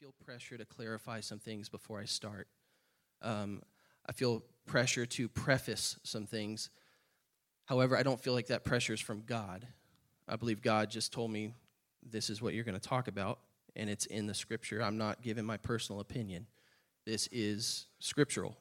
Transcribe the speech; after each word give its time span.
feel 0.00 0.14
pressure 0.24 0.56
to 0.56 0.64
clarify 0.64 1.20
some 1.20 1.38
things 1.38 1.68
before 1.68 2.00
I 2.00 2.06
start. 2.06 2.48
Um, 3.20 3.60
I 4.08 4.12
feel 4.12 4.42
pressure 4.64 5.04
to 5.04 5.28
preface 5.28 5.98
some 6.04 6.24
things. 6.24 6.70
However, 7.66 7.98
I 7.98 8.02
don't 8.02 8.18
feel 8.18 8.32
like 8.32 8.46
that 8.46 8.64
pressure 8.64 8.94
is 8.94 9.00
from 9.00 9.24
God. 9.26 9.66
I 10.26 10.36
believe 10.36 10.62
God 10.62 10.90
just 10.90 11.12
told 11.12 11.30
me 11.30 11.52
this 12.02 12.30
is 12.30 12.40
what 12.40 12.54
you're 12.54 12.64
going 12.64 12.80
to 12.80 12.88
talk 12.88 13.08
about, 13.08 13.40
and 13.76 13.90
it's 13.90 14.06
in 14.06 14.26
the 14.26 14.32
scripture. 14.32 14.82
I'm 14.82 14.96
not 14.96 15.20
giving 15.20 15.44
my 15.44 15.58
personal 15.58 16.00
opinion. 16.00 16.46
This 17.04 17.28
is 17.30 17.84
scriptural, 17.98 18.56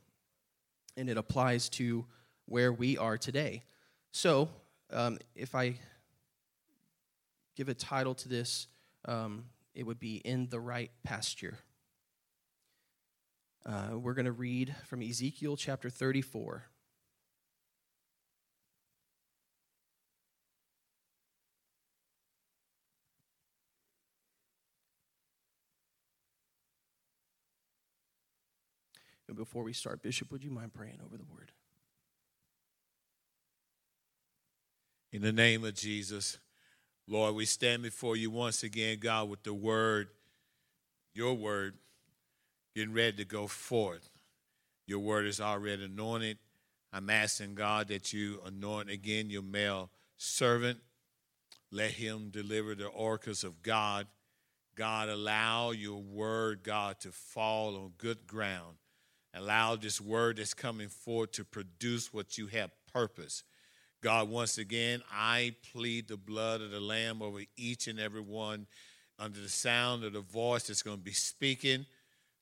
and 0.97 1.09
it 1.09 1.15
applies 1.15 1.69
to 1.69 2.05
where 2.47 2.73
we 2.73 2.97
are 2.97 3.17
today. 3.17 3.63
So, 4.11 4.49
um, 4.91 5.19
if 5.35 5.55
I 5.55 5.75
give 7.55 7.69
a 7.69 7.73
title 7.73 8.13
to 8.15 8.27
this, 8.27 8.67
um, 9.05 9.45
it 9.73 9.85
would 9.85 9.99
be 9.99 10.17
In 10.17 10.49
the 10.49 10.59
Right 10.59 10.91
Pasture. 11.03 11.59
Uh, 13.65 13.97
we're 13.97 14.13
going 14.13 14.25
to 14.25 14.31
read 14.31 14.75
from 14.85 15.01
Ezekiel 15.01 15.57
chapter 15.57 15.89
34. 15.89 16.63
And 29.27 29.37
before 29.37 29.63
we 29.63 29.73
start, 29.73 30.01
Bishop, 30.01 30.31
would 30.31 30.43
you 30.43 30.49
mind 30.49 30.73
praying 30.73 30.97
over 31.05 31.15
the 31.15 31.23
word? 31.23 31.51
In 35.11 35.21
the 35.21 35.31
name 35.31 35.63
of 35.63 35.75
Jesus, 35.75 36.39
Lord, 37.09 37.35
we 37.35 37.45
stand 37.45 37.83
before 37.83 38.15
you 38.15 38.29
once 38.29 38.63
again, 38.63 38.99
God, 38.99 39.29
with 39.29 39.43
the 39.43 39.53
word, 39.53 40.09
your 41.13 41.33
word, 41.33 41.73
getting 42.75 42.93
ready 42.93 43.17
to 43.17 43.25
go 43.25 43.47
forth. 43.47 44.09
Your 44.85 44.99
word 44.99 45.25
is 45.25 45.41
already 45.41 45.85
anointed. 45.85 46.37
I'm 46.93 47.09
asking 47.09 47.55
God 47.55 47.87
that 47.89 48.13
you 48.13 48.39
anoint 48.45 48.89
again 48.89 49.29
your 49.29 49.41
male 49.41 49.89
servant. 50.17 50.79
Let 51.71 51.91
him 51.91 52.29
deliver 52.29 52.75
the 52.75 52.87
oracles 52.87 53.43
of 53.43 53.61
God. 53.61 54.07
God, 54.75 55.09
allow 55.09 55.71
your 55.71 56.01
word, 56.01 56.63
God, 56.63 56.99
to 57.01 57.11
fall 57.11 57.75
on 57.75 57.91
good 57.97 58.27
ground 58.27 58.77
Allow 59.33 59.75
this 59.75 60.01
word 60.01 60.37
that's 60.37 60.53
coming 60.53 60.89
forth 60.89 61.33
to 61.33 61.45
produce 61.45 62.11
what 62.11 62.37
you 62.37 62.47
have 62.47 62.71
purpose. 62.91 63.43
God, 64.01 64.29
once 64.29 64.57
again, 64.57 65.01
I 65.11 65.55
plead 65.73 66.07
the 66.07 66.17
blood 66.17 66.61
of 66.61 66.71
the 66.71 66.79
Lamb 66.79 67.21
over 67.21 67.41
each 67.57 67.87
and 67.87 67.99
every 67.99 68.21
one 68.21 68.65
under 69.17 69.39
the 69.39 69.49
sound 69.49 70.03
of 70.05 70.13
the 70.13 70.21
voice 70.21 70.67
that's 70.67 70.83
going 70.83 70.97
to 70.97 71.03
be 71.03 71.11
speaking. 71.11 71.85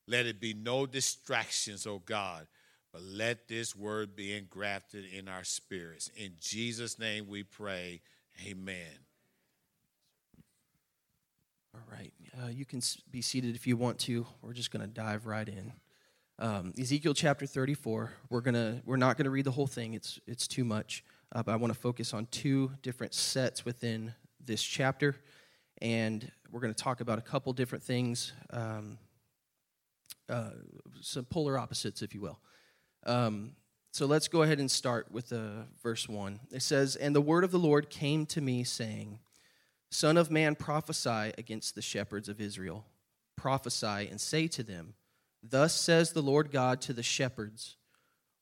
Let 0.08 0.26
it 0.28 0.40
be 0.40 0.54
no 0.54 0.86
distractions, 0.86 1.88
oh 1.88 2.02
God, 2.06 2.48
but 2.94 3.02
let 3.02 3.48
this 3.48 3.76
word 3.76 4.16
be 4.16 4.38
engrafted 4.38 5.06
in 5.12 5.28
our 5.28 5.44
spirits. 5.44 6.12
In 6.16 6.34
Jesus' 6.40 7.00
name 7.00 7.28
we 7.28 7.44
pray. 7.44 8.02
Amen. 8.48 9.00
All 11.74 11.82
right. 11.92 12.14
Uh, 12.42 12.50
you 12.50 12.66
can 12.66 12.82
be 13.12 13.22
seated 13.22 13.56
if 13.56 13.66
you 13.66 13.78
want 13.78 14.00
to. 14.00 14.26
We're 14.42 14.54
just 14.54 14.72
going 14.72 14.82
to 14.82 14.88
dive 14.88 15.26
right 15.26 15.48
in. 15.48 15.74
Um, 16.40 16.74
Ezekiel 16.80 17.16
chapter 17.16 17.48
34. 17.48 18.14
We're 18.30 18.42
gonna 18.42 18.82
we're 18.86 18.96
not 18.96 19.18
gonna 19.18 19.32
read 19.32 19.46
the 19.46 19.52
whole 19.52 19.66
thing. 19.66 19.96
It's 19.96 20.20
it's 20.28 20.48
too 20.48 20.64
much. 20.64 21.04
Uh, 21.34 21.44
but 21.44 21.52
I 21.52 21.56
want 21.58 21.74
to 21.74 21.80
focus 21.80 22.14
on 22.14 22.28
two 22.28 22.72
different 22.82 23.14
sets 23.14 23.66
within 23.66 24.14
this 24.44 24.64
chapter, 24.64 25.16
and 25.82 26.32
we're 26.52 26.62
going 26.62 26.74
to 26.74 26.84
talk 26.84 27.02
about 27.02 27.20
a 27.20 27.22
couple 27.22 27.52
different 27.54 27.84
things, 27.84 28.32
um, 28.52 28.98
uh, 30.30 30.52
some 31.02 31.26
polar 31.26 31.60
opposites, 31.60 32.02
if 32.02 32.14
you 32.14 32.22
will. 32.22 32.40
Um, 33.06 33.52
so 33.92 34.06
let's 34.06 34.28
go 34.28 34.44
ahead 34.44 34.60
and 34.60 34.70
start 34.70 35.12
with 35.12 35.34
uh, 35.34 35.64
verse 35.82 36.08
1. 36.08 36.40
It 36.52 36.62
says, 36.62 36.96
And 36.96 37.16
the 37.16 37.22
word 37.22 37.44
of 37.44 37.52
the 37.52 37.60
Lord 37.60 37.90
came 37.90 38.26
to 38.28 38.42
me, 38.42 38.64
saying, 38.64 39.20
Son 39.90 40.18
of 40.18 40.30
man, 40.30 40.56
prophesy 40.56 41.34
against 41.38 41.76
the 41.76 41.82
shepherds 41.82 42.30
of 42.30 42.40
Israel. 42.40 42.86
Prophesy 43.36 44.08
and 44.10 44.20
say 44.20 44.48
to 44.48 44.64
them, 44.64 44.94
Thus 45.44 45.74
says 45.74 46.12
the 46.12 46.22
Lord 46.22 46.52
God 46.52 46.82
to 46.82 46.94
the 46.94 47.04
shepherds 47.04 47.78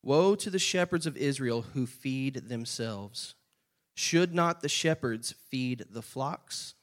Woe 0.06 0.36
to 0.36 0.50
the 0.50 0.60
shepherds 0.60 1.06
of 1.06 1.18
Israel 1.18 1.64
who 1.74 1.86
feed 1.86 2.48
themselves. 2.48 3.36
Should 3.96 4.34
not 4.34 4.62
the 4.62 4.70
shepherds 4.70 5.34
feed 5.50 5.86
the 5.90 6.02
flocks? 6.02 6.76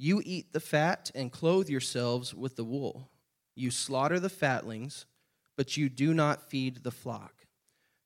You 0.00 0.20
eat 0.24 0.52
the 0.52 0.58
fat 0.58 1.12
and 1.14 1.30
clothe 1.30 1.68
yourselves 1.68 2.34
with 2.34 2.56
the 2.56 2.64
wool. 2.64 3.10
You 3.54 3.70
slaughter 3.70 4.18
the 4.18 4.28
fatlings, 4.28 5.04
but 5.56 5.76
you 5.76 5.88
do 5.88 6.12
not 6.12 6.50
feed 6.50 6.82
the 6.82 6.90
flock. 6.90 7.46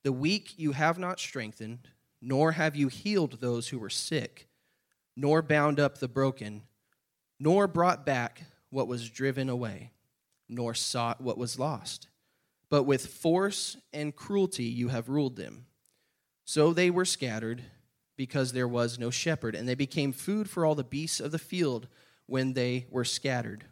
The 0.03 0.11
weak 0.11 0.53
you 0.57 0.73
have 0.73 0.99
not 0.99 1.19
strengthened, 1.19 1.87
nor 2.21 2.51
have 2.51 2.75
you 2.75 2.89
healed 2.89 3.39
those 3.39 3.69
who 3.69 3.79
were 3.79 3.89
sick, 3.89 4.47
nor 5.15 5.41
bound 5.41 5.79
up 5.79 5.97
the 5.97 6.07
broken, 6.07 6.63
nor 7.39 7.67
brought 7.67 8.05
back 8.05 8.43
what 8.69 8.87
was 8.87 9.09
driven 9.09 9.49
away 9.49 9.93
nor 10.49 10.73
sought 10.73 11.21
what 11.21 11.37
was 11.37 11.59
lost. 11.59 12.07
But 12.73 12.87
with 12.87 13.05
force 13.05 13.77
and 13.93 14.15
cruelty 14.15 14.63
you 14.63 14.87
have 14.87 15.07
ruled 15.07 15.35
them. 15.35 15.67
So 16.43 16.73
they 16.73 16.89
were 16.89 17.05
scattered 17.05 17.61
because 18.17 18.51
there 18.51 18.67
was 18.67 18.97
no 18.97 19.11
shepherd, 19.11 19.53
and 19.53 19.69
they 19.69 19.75
became 19.75 20.11
food 20.11 20.49
for 20.49 20.65
all 20.65 20.73
the 20.73 20.83
beasts 20.83 21.19
of 21.19 21.31
the 21.31 21.37
field 21.37 21.87
when 22.25 22.53
they 22.53 22.87
were 22.89 23.05
scattered. 23.05 23.65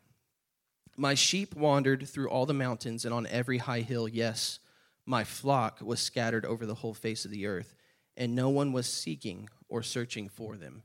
My 0.95 1.15
sheep 1.15 1.55
wandered 1.55 2.07
through 2.07 2.29
all 2.29 2.45
the 2.45 2.53
mountains 2.53 3.03
and 3.03 3.11
on 3.11 3.25
every 3.25 3.57
high 3.57 3.79
hill. 3.79 4.07
Yes, 4.07 4.59
my 5.07 5.23
flock 5.23 5.79
was 5.81 5.99
scattered 5.99 6.45
over 6.45 6.67
the 6.67 6.75
whole 6.75 6.93
face 6.93 7.25
of 7.25 7.31
the 7.31 7.47
earth, 7.47 7.73
and 8.15 8.35
no 8.35 8.49
one 8.49 8.71
was 8.71 8.85
seeking 8.85 9.49
or 9.67 9.81
searching 9.81 10.29
for 10.29 10.57
them. 10.57 10.83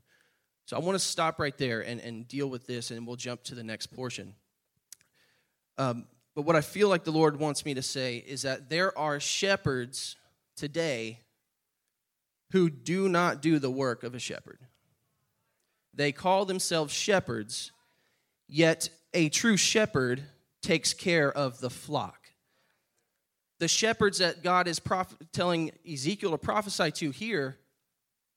So 0.65 0.75
I 0.75 0.79
want 0.79 0.95
to 0.95 1.05
stop 1.05 1.39
right 1.39 1.55
there 1.55 1.81
and, 1.81 2.01
and 2.01 2.27
deal 2.27 2.49
with 2.49 2.65
this, 2.65 2.89
and 2.89 3.05
we'll 3.05 3.15
jump 3.15 3.43
to 3.43 3.53
the 3.53 3.63
next 3.63 3.93
portion. 3.93 4.33
Um, 5.77 6.07
but 6.37 6.45
what 6.45 6.55
I 6.55 6.61
feel 6.61 6.87
like 6.87 7.03
the 7.03 7.11
Lord 7.11 7.39
wants 7.39 7.65
me 7.65 7.73
to 7.73 7.81
say 7.81 8.17
is 8.17 8.43
that 8.43 8.69
there 8.69 8.95
are 8.95 9.19
shepherds 9.19 10.17
today 10.55 11.21
who 12.51 12.69
do 12.69 13.09
not 13.09 13.41
do 13.41 13.57
the 13.57 13.71
work 13.71 14.03
of 14.03 14.13
a 14.13 14.19
shepherd. 14.19 14.59
They 15.95 16.11
call 16.11 16.45
themselves 16.45 16.93
shepherds, 16.93 17.71
yet 18.47 18.87
a 19.15 19.29
true 19.29 19.57
shepherd 19.57 20.21
takes 20.61 20.93
care 20.93 21.31
of 21.31 21.59
the 21.59 21.71
flock. 21.71 22.27
The 23.57 23.67
shepherds 23.67 24.19
that 24.19 24.43
God 24.43 24.67
is 24.67 24.79
prof- 24.79 25.17
telling 25.33 25.71
Ezekiel 25.91 26.29
to 26.29 26.37
prophesy 26.37 26.91
to 26.91 27.09
here 27.09 27.57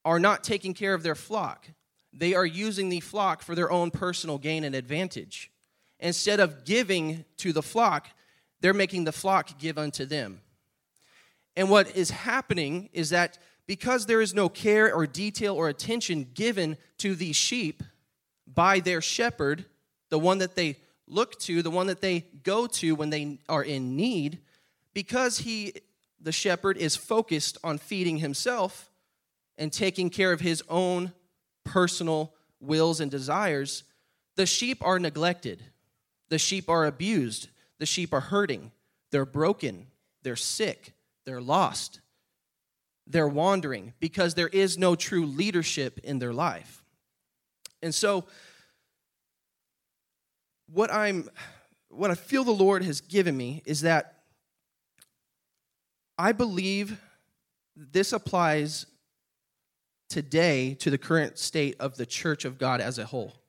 are 0.07 0.19
not 0.19 0.43
taking 0.43 0.73
care 0.73 0.95
of 0.95 1.03
their 1.03 1.15
flock. 1.15 1.69
They 2.15 2.33
are 2.33 2.47
using 2.47 2.89
the 2.89 3.01
flock 3.01 3.43
for 3.43 3.55
their 3.55 3.71
own 3.71 3.91
personal 3.91 4.39
gain 4.39 4.65
and 4.65 4.75
advantage 4.75 5.51
instead 6.01 6.41
of 6.41 6.65
giving 6.65 7.25
to 7.37 7.53
the 7.53 7.63
flock, 7.63 8.09
they're 8.61 8.75
making 8.75 9.05
the 9.05 9.13
flock 9.13 9.59
give 9.59 9.79
unto 9.79 10.05
them. 10.05 10.41
And 11.57 11.71
what 11.71 11.97
is 11.97 12.11
happening 12.11 12.89
is 12.93 13.11
that 13.11 13.39
because 13.67 14.07
there 14.07 14.21
is 14.21 14.35
no 14.35 14.49
care 14.49 14.93
or 14.93 15.07
detail 15.07 15.55
or 15.55 15.69
attention 15.69 16.29
given 16.35 16.77
to 16.99 17.15
these 17.15 17.37
sheep 17.37 17.83
by 18.47 18.81
their 18.81 19.01
shepherd, 19.01 19.65
the 20.09 20.19
one 20.19 20.39
that 20.39 20.57
they 20.57 20.77
look 21.07 21.39
to, 21.41 21.63
the 21.63 21.71
one 21.71 21.87
that 21.87 22.01
they 22.01 22.27
go 22.43 22.67
to 22.67 22.95
when 22.95 23.11
they 23.11 23.39
are 23.49 23.63
in 23.63 23.97
need, 23.97 24.41
because 24.93 25.39
he, 25.39 25.75
the 26.21 26.33
shepherd, 26.33 26.77
is 26.77 26.97
focused 26.97 27.59
on 27.63 27.79
feeding 27.79 28.19
himself 28.19 28.91
and 29.57 29.73
taking 29.73 30.11
care 30.11 30.33
of 30.33 30.41
his 30.41 30.63
own 30.69 31.13
personal 31.65 32.35
wills 32.61 33.01
and 33.01 33.11
desires, 33.11 33.85
the 34.37 34.47
sheep 34.47 34.79
are 34.83 34.99
neglected. 34.99 35.63
The 36.31 36.39
sheep 36.39 36.69
are 36.71 36.87
abused. 36.87 37.49
The 37.79 37.87
sheep 37.87 38.15
are 38.15 38.21
hurting. 38.21 38.73
They're 39.11 39.27
broken. 39.27 39.89
They're 40.23 40.37
sick. 40.37 40.95
They're 41.27 41.41
lost. 41.41 42.01
They're 43.07 43.29
wandering 43.29 43.93
because 44.01 44.35
there 44.35 44.49
is 44.49 44.79
no 44.79 44.95
true 44.95 45.27
leadership 45.27 45.99
in 46.05 46.21
their 46.21 46.33
life. 46.33 46.85
And 47.83 47.95
so, 47.95 48.25
what 50.73 50.93
I'm 50.93 51.29
what 51.89 52.11
I 52.11 52.15
feel 52.15 52.45
the 52.45 52.53
Lord 52.53 52.85
has 52.85 53.01
given 53.01 53.37
me 53.37 53.63
is 53.67 53.81
that 53.81 54.23
I 56.17 56.31
believe 56.31 57.01
this 57.75 58.13
applies 58.13 58.87
today 60.09 60.75
to 60.75 60.91
the 60.91 60.99
current 60.99 61.39
state 61.39 61.75
of 61.81 61.97
the 61.97 62.07
church 62.07 62.45
of 62.45 62.59
God 62.59 62.81
as 62.81 62.99
a 62.99 63.07
whole 63.07 63.40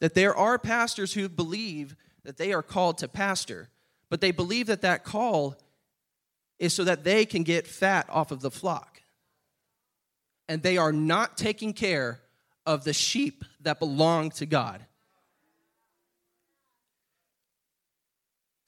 that 0.00 0.14
there 0.14 0.34
are 0.34 0.58
pastors 0.58 1.14
who 1.14 1.28
believe 1.28 1.96
that 2.24 2.36
they 2.36 2.52
are 2.52 2.62
called 2.62 2.98
to 2.98 3.08
pastor, 3.08 3.68
but 4.10 4.20
they 4.20 4.30
believe 4.30 4.66
that 4.66 4.82
that 4.82 5.04
call 5.04 5.56
is 6.58 6.74
so 6.74 6.84
that 6.84 7.04
they 7.04 7.24
can 7.24 7.42
get 7.42 7.66
fat 7.66 8.06
off 8.08 8.30
of 8.30 8.40
the 8.40 8.50
flock. 8.50 9.02
And 10.48 10.62
they 10.62 10.76
are 10.76 10.92
not 10.92 11.36
taking 11.36 11.72
care 11.72 12.20
of 12.64 12.84
the 12.84 12.92
sheep 12.92 13.44
that 13.60 13.78
belong 13.78 14.30
to 14.30 14.46
God. 14.46 14.84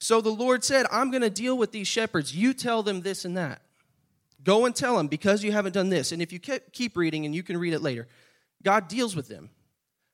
So 0.01 0.21
the 0.21 0.29
Lord 0.29 0.63
said, 0.63 0.85
I'm 0.91 1.11
going 1.11 1.21
to 1.23 1.29
deal 1.29 1.57
with 1.57 1.71
these 1.71 1.87
shepherds. 1.87 2.35
You 2.35 2.53
tell 2.53 2.83
them 2.83 3.01
this 3.01 3.25
and 3.25 3.35
that. 3.37 3.61
Go 4.43 4.65
and 4.65 4.73
tell 4.73 4.95
them 4.95 5.07
because 5.07 5.43
you 5.43 5.51
haven't 5.51 5.73
done 5.73 5.89
this. 5.89 6.11
And 6.11 6.21
if 6.21 6.31
you 6.31 6.39
keep 6.39 6.95
reading, 6.95 7.25
and 7.25 7.35
you 7.35 7.43
can 7.43 7.57
read 7.57 7.73
it 7.73 7.81
later, 7.81 8.07
God 8.63 8.87
deals 8.87 9.15
with 9.15 9.27
them. 9.27 9.49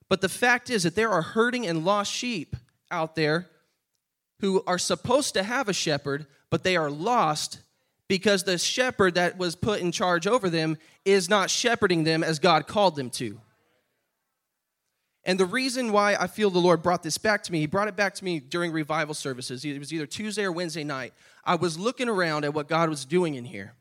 But 0.10 0.22
the 0.22 0.30
fact 0.30 0.70
is 0.70 0.84
that 0.84 0.96
there 0.96 1.10
are 1.10 1.22
hurting 1.22 1.66
and 1.66 1.86
lost 1.86 2.12
sheep 2.12 2.56
out 2.92 3.16
there 3.16 3.48
who 4.40 4.64
are 4.68 4.78
supposed 4.78 5.34
to 5.34 5.44
have 5.44 5.68
a 5.68 5.74
shepherd, 5.74 6.28
but 6.50 6.64
they 6.64 6.76
are 6.76 6.92
lost 6.92 7.60
because 8.08 8.44
the 8.44 8.58
shepherd 8.58 9.16
that 9.16 9.38
was 9.38 9.56
put 9.56 9.82
in 9.82 9.92
charge 9.92 10.28
over 10.28 10.50
them 10.50 10.78
is 11.04 11.30
not 11.30 11.50
shepherding 11.50 12.04
them 12.04 12.24
as 12.24 12.40
God 12.40 12.68
called 12.68 12.96
them 12.96 13.10
to. 13.12 13.40
And 15.24 15.40
the 15.40 15.46
reason 15.46 15.92
why 15.92 16.16
I 16.16 16.28
feel 16.28 16.52
the 16.52 16.60
Lord 16.60 16.84
brought 16.84 17.02
this 17.02 17.18
back 17.18 17.42
to 17.44 17.52
me, 17.52 17.60
He 17.60 17.66
brought 17.66 17.88
it 17.88 17.96
back 17.96 18.14
to 18.16 18.24
me 18.24 18.40
during 18.40 18.72
revival 18.72 19.16
services. 19.16 19.66
It 19.66 19.80
was 19.80 19.92
either 19.92 20.06
Tuesday 20.06 20.44
or 20.44 20.52
Wednesday 20.52 20.84
night. 20.84 21.14
I 21.44 21.56
was 21.56 21.80
looking 21.80 22.08
around 22.08 22.46
at 22.46 22.54
what 22.54 22.68
God 22.68 22.90
was 22.90 23.06
doing 23.06 23.34
in 23.34 23.46
here. 23.46 23.74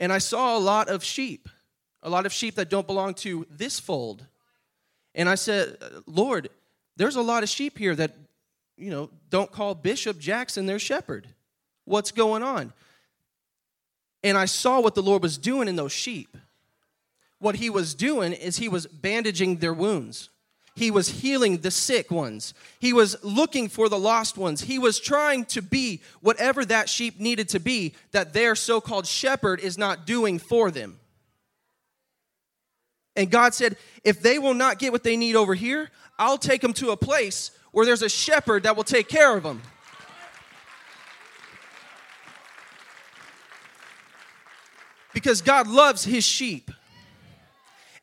And 0.00 0.10
I 0.10 0.18
saw 0.18 0.56
a 0.56 0.58
lot 0.58 0.88
of 0.88 1.04
sheep, 1.04 1.50
a 2.02 2.08
lot 2.08 2.24
of 2.24 2.32
sheep 2.32 2.54
that 2.54 2.70
don't 2.70 2.86
belong 2.86 3.12
to 3.14 3.46
this 3.50 3.78
fold. 3.78 4.24
And 5.14 5.28
I 5.28 5.36
said, 5.36 5.76
Lord, 6.06 6.50
there's 6.96 7.16
a 7.16 7.22
lot 7.22 7.42
of 7.42 7.48
sheep 7.48 7.78
here 7.78 7.94
that, 7.94 8.16
you 8.76 8.90
know, 8.90 9.10
don't 9.30 9.50
call 9.50 9.74
Bishop 9.74 10.18
Jackson 10.18 10.66
their 10.66 10.78
shepherd. 10.78 11.28
What's 11.84 12.10
going 12.10 12.42
on? 12.42 12.72
And 14.22 14.38
I 14.38 14.46
saw 14.46 14.80
what 14.80 14.94
the 14.94 15.02
Lord 15.02 15.22
was 15.22 15.38
doing 15.38 15.68
in 15.68 15.76
those 15.76 15.92
sheep. 15.92 16.36
What 17.38 17.56
he 17.56 17.68
was 17.68 17.94
doing 17.94 18.32
is 18.32 18.56
he 18.56 18.68
was 18.68 18.86
bandaging 18.86 19.58
their 19.58 19.74
wounds. 19.74 20.30
He 20.76 20.90
was 20.90 21.08
healing 21.08 21.58
the 21.58 21.70
sick 21.70 22.10
ones. 22.10 22.52
He 22.80 22.92
was 22.92 23.22
looking 23.22 23.68
for 23.68 23.88
the 23.88 23.98
lost 23.98 24.36
ones. 24.36 24.62
He 24.62 24.78
was 24.78 24.98
trying 24.98 25.44
to 25.46 25.62
be 25.62 26.00
whatever 26.20 26.64
that 26.64 26.88
sheep 26.88 27.20
needed 27.20 27.48
to 27.50 27.60
be 27.60 27.94
that 28.10 28.32
their 28.32 28.56
so 28.56 28.80
called 28.80 29.06
shepherd 29.06 29.60
is 29.60 29.78
not 29.78 30.06
doing 30.06 30.38
for 30.38 30.72
them. 30.72 30.98
And 33.16 33.30
God 33.30 33.54
said, 33.54 33.76
if 34.02 34.20
they 34.20 34.38
will 34.38 34.54
not 34.54 34.78
get 34.78 34.92
what 34.92 35.04
they 35.04 35.16
need 35.16 35.36
over 35.36 35.54
here, 35.54 35.90
I'll 36.18 36.38
take 36.38 36.60
them 36.60 36.72
to 36.74 36.90
a 36.90 36.96
place 36.96 37.50
where 37.72 37.86
there's 37.86 38.02
a 38.02 38.08
shepherd 38.08 38.64
that 38.64 38.76
will 38.76 38.84
take 38.84 39.08
care 39.08 39.36
of 39.36 39.42
them. 39.42 39.62
Because 45.12 45.42
God 45.42 45.68
loves 45.68 46.04
his 46.04 46.24
sheep 46.24 46.70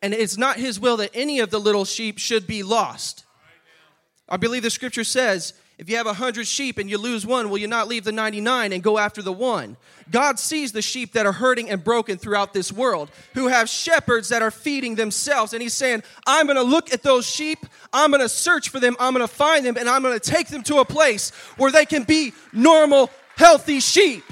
and 0.01 0.13
it's 0.13 0.37
not 0.37 0.57
his 0.57 0.79
will 0.79 0.97
that 0.97 1.11
any 1.13 1.39
of 1.39 1.51
the 1.51 1.59
little 1.59 1.85
sheep 1.85 2.17
should 2.17 2.47
be 2.47 2.63
lost. 2.63 3.25
I 4.27 4.37
believe 4.37 4.63
the 4.63 4.69
scripture 4.69 5.03
says, 5.03 5.53
if 5.81 5.89
you 5.89 5.97
have 5.97 6.05
a 6.05 6.13
hundred 6.13 6.45
sheep 6.45 6.77
and 6.77 6.87
you 6.87 6.99
lose 6.99 7.25
one, 7.25 7.49
will 7.49 7.57
you 7.57 7.65
not 7.65 7.87
leave 7.87 8.03
the 8.03 8.11
99 8.11 8.71
and 8.71 8.83
go 8.83 8.99
after 8.99 9.23
the 9.23 9.33
one? 9.33 9.77
God 10.11 10.37
sees 10.37 10.73
the 10.73 10.81
sheep 10.83 11.13
that 11.13 11.25
are 11.25 11.31
hurting 11.31 11.71
and 11.71 11.83
broken 11.83 12.19
throughout 12.19 12.53
this 12.53 12.71
world, 12.71 13.09
who 13.33 13.47
have 13.47 13.67
shepherds 13.67 14.29
that 14.29 14.43
are 14.43 14.51
feeding 14.51 14.93
themselves. 14.93 15.53
And 15.53 15.61
He's 15.63 15.73
saying, 15.73 16.03
I'm 16.27 16.45
going 16.45 16.57
to 16.57 16.63
look 16.63 16.93
at 16.93 17.01
those 17.01 17.25
sheep, 17.25 17.65
I'm 17.91 18.11
going 18.11 18.21
to 18.21 18.29
search 18.29 18.69
for 18.69 18.79
them, 18.79 18.95
I'm 18.99 19.11
going 19.15 19.27
to 19.27 19.33
find 19.33 19.65
them, 19.65 19.75
and 19.75 19.89
I'm 19.89 20.03
going 20.03 20.13
to 20.13 20.19
take 20.19 20.49
them 20.49 20.61
to 20.63 20.81
a 20.81 20.85
place 20.85 21.31
where 21.57 21.71
they 21.71 21.87
can 21.87 22.03
be 22.03 22.33
normal, 22.53 23.09
healthy 23.35 23.79
sheep. 23.79 24.23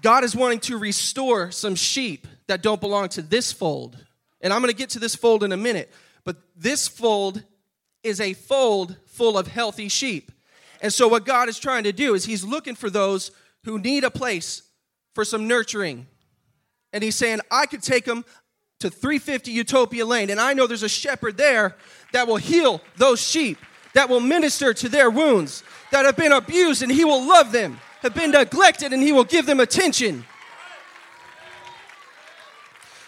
God 0.00 0.22
is 0.22 0.36
wanting 0.36 0.60
to 0.60 0.78
restore 0.78 1.50
some 1.50 1.74
sheep 1.74 2.28
that 2.48 2.62
don't 2.62 2.80
belong 2.80 3.08
to 3.10 3.22
this 3.22 3.52
fold. 3.52 3.96
And 4.40 4.52
I'm 4.52 4.60
going 4.60 4.72
to 4.72 4.76
get 4.76 4.90
to 4.90 4.98
this 4.98 5.14
fold 5.14 5.42
in 5.42 5.52
a 5.52 5.56
minute. 5.56 5.92
But 6.24 6.36
this 6.56 6.88
fold 6.88 7.42
is 8.02 8.20
a 8.20 8.34
fold 8.34 8.96
full 9.06 9.38
of 9.38 9.46
healthy 9.48 9.88
sheep. 9.88 10.30
And 10.80 10.92
so, 10.92 11.08
what 11.08 11.24
God 11.24 11.48
is 11.48 11.58
trying 11.58 11.84
to 11.84 11.92
do 11.92 12.14
is 12.14 12.24
He's 12.24 12.44
looking 12.44 12.74
for 12.74 12.90
those 12.90 13.30
who 13.64 13.78
need 13.78 14.04
a 14.04 14.10
place 14.10 14.62
for 15.14 15.24
some 15.24 15.48
nurturing. 15.48 16.06
And 16.92 17.02
He's 17.02 17.16
saying, 17.16 17.40
I 17.50 17.66
could 17.66 17.82
take 17.82 18.04
them 18.04 18.24
to 18.80 18.90
350 18.90 19.50
Utopia 19.50 20.04
Lane, 20.04 20.28
and 20.28 20.38
I 20.38 20.52
know 20.52 20.66
there's 20.66 20.82
a 20.82 20.88
shepherd 20.88 21.38
there 21.38 21.76
that 22.12 22.26
will 22.26 22.36
heal 22.36 22.82
those 22.96 23.20
sheep, 23.20 23.56
that 23.94 24.10
will 24.10 24.20
minister 24.20 24.74
to 24.74 24.88
their 24.88 25.08
wounds, 25.08 25.64
that 25.92 26.04
have 26.04 26.16
been 26.16 26.32
abused, 26.32 26.82
and 26.82 26.92
He 26.92 27.04
will 27.04 27.26
love 27.26 27.52
them 27.52 27.80
have 28.06 28.14
been 28.14 28.30
neglected 28.30 28.92
and 28.92 29.02
He 29.02 29.12
will 29.12 29.24
give 29.24 29.46
them 29.46 29.60
attention. 29.60 30.24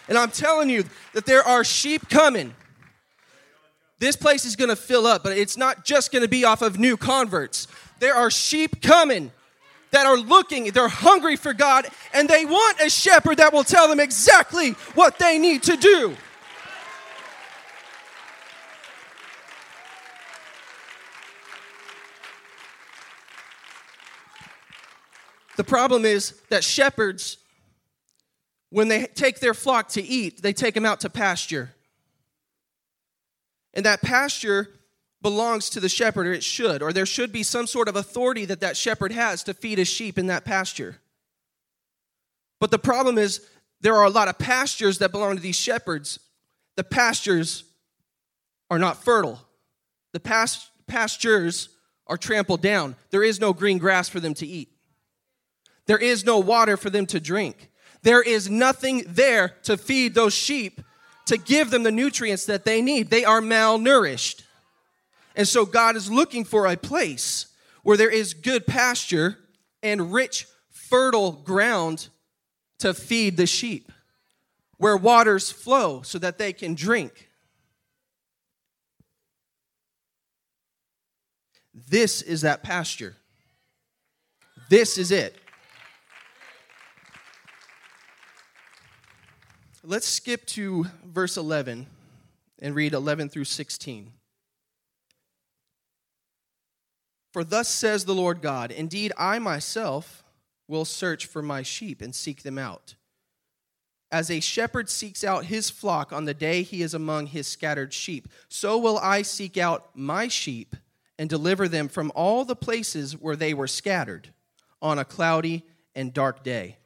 And 0.09 0.17
I'm 0.17 0.31
telling 0.31 0.69
you 0.69 0.83
that 1.13 1.25
there 1.25 1.43
are 1.43 1.63
sheep 1.63 2.09
coming. 2.09 2.53
This 3.99 4.15
place 4.15 4.43
is 4.43 4.55
going 4.55 4.69
to 4.69 4.75
fill 4.75 5.05
up, 5.05 5.23
but 5.23 5.37
it's 5.37 5.55
not 5.55 5.85
just 5.85 6.11
going 6.11 6.23
to 6.23 6.27
be 6.27 6.43
off 6.43 6.61
of 6.61 6.79
new 6.79 6.97
converts. 6.97 7.67
There 7.99 8.15
are 8.15 8.31
sheep 8.31 8.81
coming 8.81 9.31
that 9.91 10.05
are 10.05 10.17
looking, 10.17 10.65
they're 10.71 10.87
hungry 10.87 11.35
for 11.35 11.53
God, 11.53 11.87
and 12.13 12.27
they 12.27 12.45
want 12.45 12.79
a 12.79 12.89
shepherd 12.89 13.37
that 13.37 13.53
will 13.53 13.63
tell 13.63 13.87
them 13.87 13.99
exactly 13.99 14.71
what 14.93 15.17
they 15.19 15.37
need 15.37 15.63
to 15.63 15.75
do. 15.75 16.15
The 25.57 25.63
problem 25.63 26.05
is 26.05 26.39
that 26.49 26.63
shepherds, 26.63 27.37
when 28.69 28.87
they 28.87 29.05
take 29.05 29.39
their 29.39 29.53
flock 29.53 29.89
to 29.89 30.01
eat, 30.01 30.41
they 30.41 30.53
take 30.53 30.75
them 30.75 30.85
out 30.85 30.99
to 31.01 31.09
pasture. 31.09 31.73
And 33.73 33.85
that 33.85 34.01
pasture 34.01 34.69
belongs 35.21 35.69
to 35.71 35.79
the 35.79 35.89
shepherd, 35.89 36.27
or 36.27 36.33
it 36.33 36.43
should, 36.43 36.81
or 36.81 36.93
there 36.93 37.05
should 37.05 37.31
be 37.31 37.43
some 37.43 37.67
sort 37.67 37.87
of 37.87 37.95
authority 37.95 38.45
that 38.45 38.61
that 38.61 38.77
shepherd 38.77 39.11
has 39.11 39.43
to 39.43 39.53
feed 39.53 39.77
his 39.77 39.87
sheep 39.87 40.17
in 40.17 40.27
that 40.27 40.45
pasture. 40.45 40.97
But 42.59 42.71
the 42.71 42.79
problem 42.79 43.17
is, 43.17 43.45
there 43.81 43.95
are 43.95 44.05
a 44.05 44.09
lot 44.09 44.27
of 44.27 44.37
pastures 44.37 44.99
that 44.99 45.11
belong 45.11 45.35
to 45.35 45.41
these 45.41 45.55
shepherds. 45.55 46.19
The 46.75 46.83
pastures 46.83 47.63
are 48.69 48.79
not 48.79 49.03
fertile. 49.03 49.39
The 50.13 50.19
past, 50.19 50.69
pastures 50.87 51.69
are 52.07 52.17
trampled 52.17 52.61
down. 52.61 52.95
There 53.11 53.23
is 53.23 53.39
no 53.39 53.53
green 53.53 53.77
grass 53.77 54.09
for 54.09 54.19
them 54.19 54.33
to 54.35 54.47
eat. 54.47 54.69
There 55.85 55.97
is 55.97 56.25
no 56.25 56.39
water 56.39 56.77
for 56.77 56.89
them 56.89 57.05
to 57.07 57.19
drink. 57.19 57.68
There 58.01 58.21
is 58.21 58.49
nothing 58.49 59.03
there 59.07 59.55
to 59.63 59.77
feed 59.77 60.13
those 60.13 60.33
sheep 60.33 60.81
to 61.25 61.37
give 61.37 61.69
them 61.69 61.83
the 61.83 61.91
nutrients 61.91 62.45
that 62.45 62.65
they 62.65 62.81
need. 62.81 63.09
They 63.09 63.25
are 63.25 63.41
malnourished. 63.41 64.43
And 65.35 65.47
so 65.47 65.65
God 65.65 65.95
is 65.95 66.11
looking 66.11 66.43
for 66.43 66.65
a 66.65 66.75
place 66.75 67.47
where 67.83 67.97
there 67.97 68.09
is 68.09 68.33
good 68.33 68.65
pasture 68.65 69.37
and 69.83 70.11
rich, 70.11 70.47
fertile 70.71 71.31
ground 71.31 72.09
to 72.79 72.93
feed 72.93 73.37
the 73.37 73.45
sheep, 73.45 73.91
where 74.77 74.97
waters 74.97 75.51
flow 75.51 76.01
so 76.01 76.17
that 76.19 76.37
they 76.37 76.51
can 76.53 76.73
drink. 76.73 77.29
This 81.89 82.21
is 82.21 82.41
that 82.41 82.63
pasture. 82.63 83.15
This 84.69 84.97
is 84.97 85.11
it. 85.11 85.38
Let's 89.89 90.07
skip 90.07 90.45
to 90.49 90.85
verse 91.03 91.35
11 91.35 91.87
and 92.59 92.75
read 92.75 92.93
11 92.93 93.29
through 93.29 93.45
16. 93.45 94.11
For 97.33 97.43
thus 97.43 97.67
says 97.67 98.05
the 98.05 98.13
Lord 98.13 98.43
God 98.43 98.71
Indeed, 98.71 99.11
I 99.17 99.39
myself 99.39 100.23
will 100.67 100.85
search 100.85 101.25
for 101.25 101.41
my 101.41 101.63
sheep 101.63 102.03
and 102.03 102.13
seek 102.13 102.43
them 102.43 102.59
out. 102.59 102.93
As 104.11 104.29
a 104.29 104.41
shepherd 104.41 104.91
seeks 104.91 105.23
out 105.23 105.45
his 105.45 105.71
flock 105.71 106.13
on 106.13 106.25
the 106.25 106.35
day 106.35 106.61
he 106.61 106.83
is 106.83 106.93
among 106.93 107.25
his 107.25 107.47
scattered 107.47 107.91
sheep, 107.91 108.27
so 108.47 108.77
will 108.77 108.99
I 108.99 109.23
seek 109.23 109.57
out 109.57 109.89
my 109.95 110.27
sheep 110.27 110.75
and 111.17 111.27
deliver 111.27 111.67
them 111.67 111.87
from 111.87 112.11
all 112.13 112.45
the 112.45 112.55
places 112.55 113.17
where 113.17 113.35
they 113.35 113.55
were 113.55 113.65
scattered 113.65 114.29
on 114.83 114.99
a 114.99 115.03
cloudy 115.03 115.65
and 115.95 116.13
dark 116.13 116.43
day. 116.43 116.77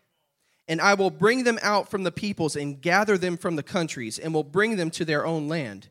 And 0.67 0.79
I 0.79 0.93
will 0.93 1.09
bring 1.09 1.43
them 1.43 1.59
out 1.61 1.89
from 1.89 2.03
the 2.03 2.11
peoples 2.11 2.55
and 2.55 2.81
gather 2.81 3.17
them 3.17 3.37
from 3.37 3.55
the 3.55 3.63
countries, 3.63 4.17
and 4.17 4.33
will 4.33 4.43
bring 4.43 4.77
them 4.77 4.89
to 4.91 5.05
their 5.05 5.25
own 5.25 5.47
land. 5.47 5.89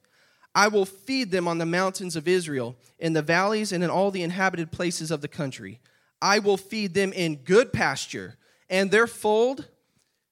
I 0.55 0.69
will 0.69 0.87
feed 0.87 1.31
them 1.31 1.49
on 1.49 1.59
the 1.59 1.67
mountains 1.67 2.17
of 2.17 2.29
Israel, 2.29 2.77
in 2.99 3.13
the 3.13 3.23
valleys, 3.23 3.73
and 3.73 3.83
in 3.83 3.91
all 3.91 4.11
the 4.11 4.23
inhabited 4.23 4.71
places 4.71 5.11
of 5.11 5.21
the 5.21 5.29
country. 5.29 5.81
I 6.21 6.39
will 6.39 6.57
feed 6.57 6.95
them 6.95 7.13
in 7.13 7.37
good 7.37 7.73
pasture, 7.73 8.37
and 8.71 8.91
their 8.91 9.07
fold 9.07 9.69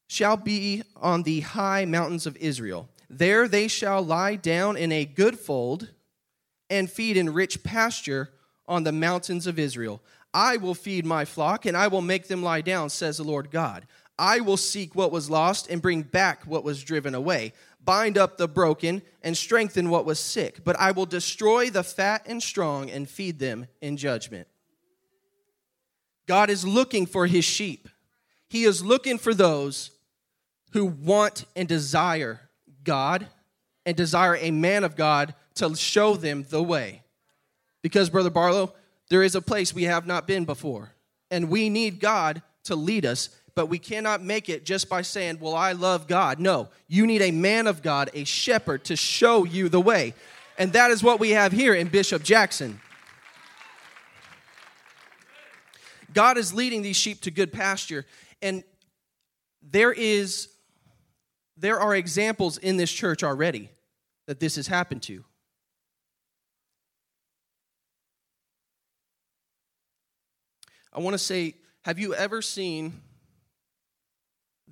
shall 0.07 0.37
be 0.37 0.83
on 0.97 1.23
the 1.23 1.41
high 1.41 1.85
mountains 1.85 2.27
of 2.27 2.37
Israel. 2.37 2.89
There 3.09 3.49
they 3.49 3.69
shall 3.69 4.03
lie 4.03 4.37
down 4.37 4.77
in 4.77 4.93
a 4.93 5.05
good 5.05 5.39
fold 5.39 5.91
and 6.69 6.91
feed 6.91 7.17
in 7.17 7.33
rich 7.33 7.63
pasture 7.63 8.31
on 8.67 8.85
the 8.85 8.93
mountains 8.93 9.47
of 9.47 9.59
Israel. 9.59 10.01
I 10.33 10.57
will 10.57 10.75
feed 10.75 11.05
my 11.05 11.25
flock, 11.25 11.67
and 11.67 11.77
I 11.77 11.89
will 11.89 12.03
make 12.03 12.29
them 12.29 12.43
lie 12.43 12.61
down, 12.61 12.91
says 12.91 13.17
the 13.17 13.25
Lord 13.25 13.51
God. 13.51 13.87
I 14.21 14.41
will 14.41 14.59
seek 14.59 14.95
what 14.95 15.11
was 15.11 15.31
lost 15.31 15.71
and 15.71 15.81
bring 15.81 16.03
back 16.03 16.45
what 16.45 16.63
was 16.63 16.85
driven 16.85 17.15
away, 17.15 17.55
bind 17.83 18.19
up 18.19 18.37
the 18.37 18.47
broken 18.47 19.01
and 19.23 19.35
strengthen 19.35 19.89
what 19.89 20.05
was 20.05 20.21
sick. 20.21 20.63
But 20.63 20.79
I 20.79 20.91
will 20.91 21.07
destroy 21.07 21.71
the 21.71 21.83
fat 21.83 22.25
and 22.27 22.43
strong 22.43 22.91
and 22.91 23.09
feed 23.09 23.39
them 23.39 23.67
in 23.81 23.97
judgment. 23.97 24.47
God 26.27 26.51
is 26.51 26.67
looking 26.67 27.07
for 27.07 27.27
his 27.27 27.47
sheep. 27.47 27.89
He 28.51 28.65
is 28.65 28.85
looking 28.85 29.17
for 29.17 29.33
those 29.33 29.91
who 30.73 30.85
want 30.85 31.47
and 31.57 31.67
desire 31.67 32.43
God 32.85 33.27
and 33.87 33.97
desire 33.97 34.37
a 34.37 34.51
man 34.51 34.85
of 34.85 34.97
God 34.97 35.35
to 35.55 35.75
show 35.75 36.15
them 36.15 36.45
the 36.51 36.63
way. 36.63 37.03
Because, 37.81 38.11
Brother 38.11 38.29
Barlow, 38.29 38.75
there 39.09 39.23
is 39.23 39.35
a 39.35 39.41
place 39.41 39.73
we 39.73 39.85
have 39.85 40.07
not 40.07 40.27
been 40.27 40.45
before, 40.45 40.93
and 41.31 41.49
we 41.49 41.71
need 41.71 42.01
God 42.01 42.43
to 42.65 42.77
lead 42.77 43.07
us 43.07 43.31
but 43.55 43.67
we 43.67 43.79
cannot 43.79 44.23
make 44.23 44.49
it 44.49 44.65
just 44.65 44.89
by 44.89 45.03
saying, 45.03 45.39
Well, 45.41 45.55
I 45.55 45.73
love 45.73 46.07
God. 46.07 46.39
No, 46.39 46.69
you 46.89 47.07
need 47.07 47.23
a 47.23 47.31
man 47.31 47.67
of 47.67 47.83
God, 47.83 48.11
a 48.15 48.25
shepherd, 48.25 48.85
to 48.85 48.97
show 48.97 49.45
you 49.45 49.69
the 49.69 49.81
way. 49.81 50.15
And 50.59 50.73
that 50.75 50.91
is 50.91 51.03
what 51.03 51.21
we 51.21 51.31
have 51.31 51.53
here 51.53 51.75
in 51.75 51.89
Bishop 51.89 52.23
Jackson. 52.23 52.81
God 56.13 56.37
is 56.37 56.53
leading 56.53 56.83
these 56.83 56.97
sheep 56.97 57.21
to 57.23 57.31
good 57.31 57.53
pasture. 57.53 58.05
And 58.43 58.65
there 59.63 59.93
is 59.93 60.49
there 61.57 61.79
are 61.79 61.95
examples 61.95 62.57
in 62.57 62.79
this 62.79 62.91
church 62.91 63.23
already 63.23 63.71
that 64.27 64.41
this 64.41 64.57
has 64.57 64.67
happened 64.67 65.03
to. 65.03 65.25
I 70.93 71.01
want 71.01 71.15
to 71.15 71.19
say, 71.19 71.55
have 71.83 71.99
you 71.99 72.15
ever 72.15 72.41
seen 72.43 73.01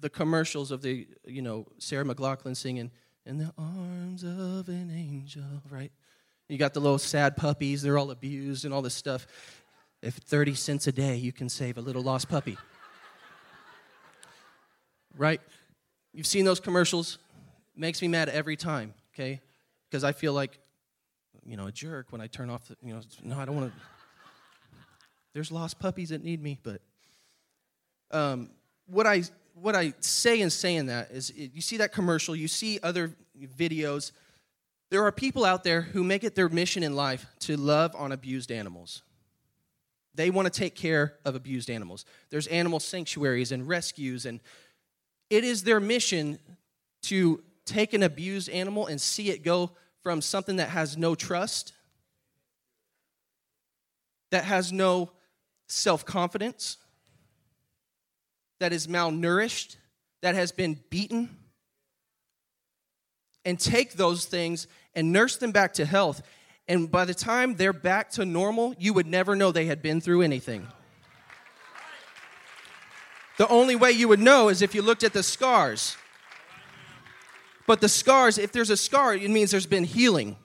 the 0.00 0.10
commercials 0.10 0.70
of 0.70 0.82
the, 0.82 1.06
you 1.26 1.42
know, 1.42 1.66
Sarah 1.78 2.04
McLachlan 2.04 2.56
singing, 2.56 2.90
In 3.26 3.38
the 3.38 3.52
arms 3.58 4.22
of 4.22 4.68
an 4.68 4.90
angel, 4.90 5.62
right? 5.70 5.92
You 6.48 6.56
got 6.56 6.72
the 6.74 6.80
little 6.80 6.98
sad 6.98 7.36
puppies, 7.36 7.82
they're 7.82 7.98
all 7.98 8.10
abused 8.10 8.64
and 8.64 8.72
all 8.72 8.82
this 8.82 8.94
stuff. 8.94 9.26
If 10.00 10.14
30 10.14 10.54
cents 10.54 10.86
a 10.86 10.92
day, 10.92 11.16
you 11.16 11.32
can 11.32 11.48
save 11.48 11.76
a 11.76 11.80
little 11.80 12.02
lost 12.02 12.28
puppy. 12.28 12.56
right? 15.16 15.40
You've 16.12 16.26
seen 16.26 16.44
those 16.44 16.60
commercials. 16.60 17.18
Makes 17.76 18.00
me 18.02 18.08
mad 18.08 18.28
every 18.28 18.56
time, 18.56 18.94
okay? 19.14 19.40
Because 19.88 20.04
I 20.04 20.12
feel 20.12 20.32
like, 20.32 20.58
you 21.44 21.56
know, 21.56 21.66
a 21.66 21.72
jerk 21.72 22.06
when 22.10 22.20
I 22.20 22.26
turn 22.26 22.50
off 22.50 22.66
the, 22.68 22.76
you 22.82 22.94
know, 22.94 23.00
no, 23.22 23.38
I 23.38 23.44
don't 23.44 23.56
want 23.56 23.72
to. 23.72 23.80
There's 25.32 25.52
lost 25.52 25.78
puppies 25.78 26.08
that 26.08 26.24
need 26.24 26.42
me, 26.42 26.58
but 26.62 26.80
um, 28.10 28.50
what 28.88 29.06
I 29.06 29.22
what 29.54 29.74
I 29.74 29.92
say 30.00 30.40
in 30.40 30.50
saying 30.50 30.86
that 30.86 31.10
is 31.10 31.32
you 31.34 31.60
see 31.60 31.78
that 31.78 31.92
commercial, 31.92 32.34
you 32.34 32.48
see 32.48 32.78
other 32.82 33.16
videos. 33.56 34.12
There 34.90 35.04
are 35.04 35.12
people 35.12 35.44
out 35.44 35.64
there 35.64 35.82
who 35.82 36.02
make 36.04 36.24
it 36.24 36.34
their 36.34 36.48
mission 36.48 36.82
in 36.82 36.94
life 36.94 37.26
to 37.40 37.56
love 37.56 37.94
on 37.96 38.12
abused 38.12 38.50
animals. 38.50 39.02
They 40.14 40.30
want 40.30 40.52
to 40.52 40.58
take 40.58 40.74
care 40.74 41.14
of 41.24 41.34
abused 41.34 41.70
animals. 41.70 42.04
There's 42.30 42.46
animal 42.46 42.80
sanctuaries 42.80 43.52
and 43.52 43.68
rescues, 43.68 44.26
and 44.26 44.40
it 45.28 45.44
is 45.44 45.64
their 45.64 45.80
mission 45.80 46.38
to 47.02 47.42
take 47.64 47.92
an 47.92 48.02
abused 48.02 48.48
animal 48.48 48.86
and 48.86 49.00
see 49.00 49.30
it 49.30 49.42
go 49.44 49.72
from 50.02 50.22
something 50.22 50.56
that 50.56 50.70
has 50.70 50.96
no 50.96 51.14
trust, 51.14 51.72
that 54.30 54.44
has 54.44 54.72
no 54.72 55.10
self 55.66 56.04
confidence 56.04 56.78
that 58.60 58.72
is 58.72 58.86
malnourished, 58.86 59.76
that 60.22 60.34
has 60.34 60.52
been 60.52 60.78
beaten, 60.90 61.36
and 63.44 63.58
take 63.58 63.94
those 63.94 64.24
things 64.24 64.66
and 64.94 65.12
nurse 65.12 65.36
them 65.36 65.52
back 65.52 65.74
to 65.74 65.84
health. 65.84 66.22
And 66.66 66.90
by 66.90 67.04
the 67.04 67.14
time 67.14 67.54
they're 67.54 67.72
back 67.72 68.10
to 68.12 68.24
normal, 68.24 68.74
you 68.78 68.92
would 68.92 69.06
never 69.06 69.34
know 69.34 69.52
they 69.52 69.66
had 69.66 69.80
been 69.80 70.00
through 70.00 70.22
anything. 70.22 70.66
The 73.38 73.48
only 73.48 73.76
way 73.76 73.92
you 73.92 74.08
would 74.08 74.18
know 74.18 74.48
is 74.48 74.60
if 74.62 74.74
you 74.74 74.82
looked 74.82 75.04
at 75.04 75.12
the 75.12 75.22
scars. 75.22 75.96
But 77.66 77.80
the 77.80 77.88
scars, 77.88 78.36
if 78.36 78.50
there's 78.50 78.70
a 78.70 78.76
scar, 78.76 79.14
it 79.14 79.30
means 79.30 79.52
there's 79.52 79.66
been 79.66 79.84
healing. 79.84 80.36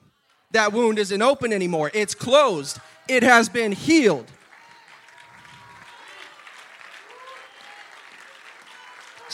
That 0.52 0.72
wound 0.72 0.98
isn't 1.00 1.20
open 1.20 1.52
anymore, 1.52 1.90
it's 1.92 2.14
closed, 2.14 2.78
it 3.08 3.22
has 3.24 3.48
been 3.48 3.72
healed. 3.72 4.30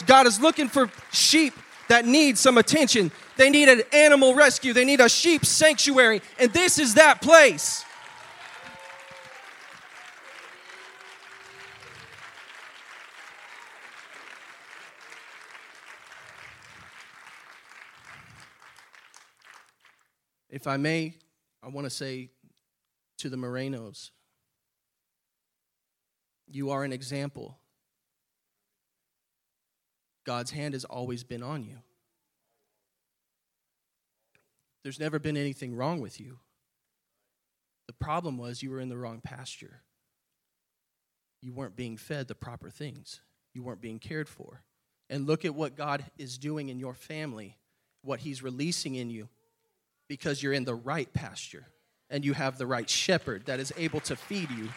God 0.02 0.26
is 0.26 0.40
looking 0.40 0.69
for 0.69 0.90
sheep 1.12 1.54
that 1.88 2.07
need 2.07 2.38
some 2.38 2.59
attention. 2.59 3.11
They 3.37 3.50
need 3.50 3.69
an 3.69 3.83
animal 3.92 4.35
rescue, 4.35 4.73
they 4.73 4.85
need 4.85 5.00
a 5.00 5.09
sheep 5.09 5.45
sanctuary, 5.45 6.23
and 6.38 6.52
this 6.52 6.78
is 6.78 6.95
that 6.95 7.21
place. 7.21 7.85
If 20.50 20.66
I 20.66 20.76
may, 20.76 21.14
I 21.62 21.69
want 21.69 21.87
to 21.87 21.90
say 21.90 22.30
to 23.19 23.28
the 23.28 23.37
Morenos, 23.37 24.11
you 26.49 26.71
are 26.71 26.83
an 26.83 26.92
example 26.92 27.60
God's 30.25 30.50
hand 30.50 30.75
has 30.75 30.85
always 30.85 31.25
been 31.25 31.43
on 31.43 31.65
you. 31.65 31.79
There's 34.83 35.00
never 35.00 35.19
been 35.19 35.37
anything 35.37 35.75
wrong 35.75 36.00
with 36.00 36.21
you. 36.21 36.39
The 37.87 37.93
problem 37.95 38.39
was 38.39 38.62
you 38.62 38.71
were 38.71 38.81
in 38.81 38.89
the 38.89 38.97
wrong 38.97 39.21
pasture. 39.21 39.83
You 41.43 41.53
weren't 41.53 41.77
being 41.77 41.97
fed 41.97 42.29
the 42.29 42.35
proper 42.35 42.71
things, 42.71 43.21
you 43.55 43.62
weren't 43.62 43.81
being 43.81 43.99
cared 43.99 44.29
for. 44.29 44.62
And 45.09 45.27
look 45.27 45.45
at 45.45 45.55
what 45.55 45.77
God 45.77 46.05
is 46.19 46.39
doing 46.39 46.69
in 46.69 46.79
your 46.79 46.95
family, 46.95 47.59
what 48.03 48.21
He's 48.21 48.43
releasing 48.43 48.95
in 48.95 49.11
you, 49.11 49.29
because 50.09 50.43
you're 50.43 50.53
in 50.53 50.65
the 50.65 50.75
right 50.75 51.12
pasture 51.12 51.67
and 52.09 52.25
you 52.25 52.33
have 52.33 52.59
the 52.59 52.67
right 52.67 52.89
shepherd 52.89 53.47
that 53.47 53.59
is 53.61 53.73
able 53.77 54.00
to 54.00 54.17
feed 54.17 54.50
you. 54.50 54.69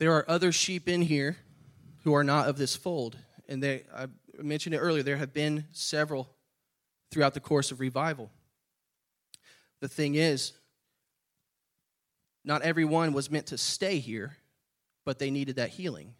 There 0.00 0.14
are 0.14 0.24
other 0.28 0.50
sheep 0.50 0.88
in 0.88 1.02
here 1.02 1.36
who 2.04 2.14
are 2.14 2.24
not 2.24 2.48
of 2.48 2.56
this 2.56 2.74
fold. 2.74 3.18
And 3.48 3.62
they, 3.62 3.84
I 3.94 4.06
mentioned 4.40 4.74
it 4.74 4.78
earlier, 4.78 5.02
there 5.02 5.18
have 5.18 5.34
been 5.34 5.66
several 5.72 6.30
throughout 7.10 7.34
the 7.34 7.40
course 7.40 7.70
of 7.70 7.80
revival. 7.80 8.30
The 9.80 9.88
thing 9.88 10.14
is, 10.14 10.52
not 12.46 12.62
everyone 12.62 13.12
was 13.12 13.30
meant 13.30 13.48
to 13.48 13.58
stay 13.58 13.98
here, 13.98 14.38
but 15.04 15.18
they 15.18 15.30
needed 15.30 15.56
that 15.56 15.68
healing. 15.68 16.14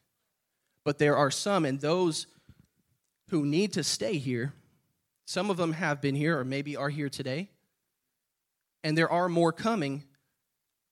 But 0.84 0.98
there 0.98 1.16
are 1.16 1.30
some, 1.30 1.64
and 1.64 1.80
those 1.80 2.26
who 3.30 3.46
need 3.46 3.72
to 3.74 3.82
stay 3.82 4.18
here, 4.18 4.52
some 5.26 5.48
of 5.48 5.56
them 5.56 5.72
have 5.72 6.02
been 6.02 6.14
here 6.14 6.38
or 6.38 6.44
maybe 6.44 6.76
are 6.76 6.90
here 6.90 7.08
today, 7.08 7.48
and 8.84 8.98
there 8.98 9.10
are 9.10 9.30
more 9.30 9.52
coming. 9.52 10.04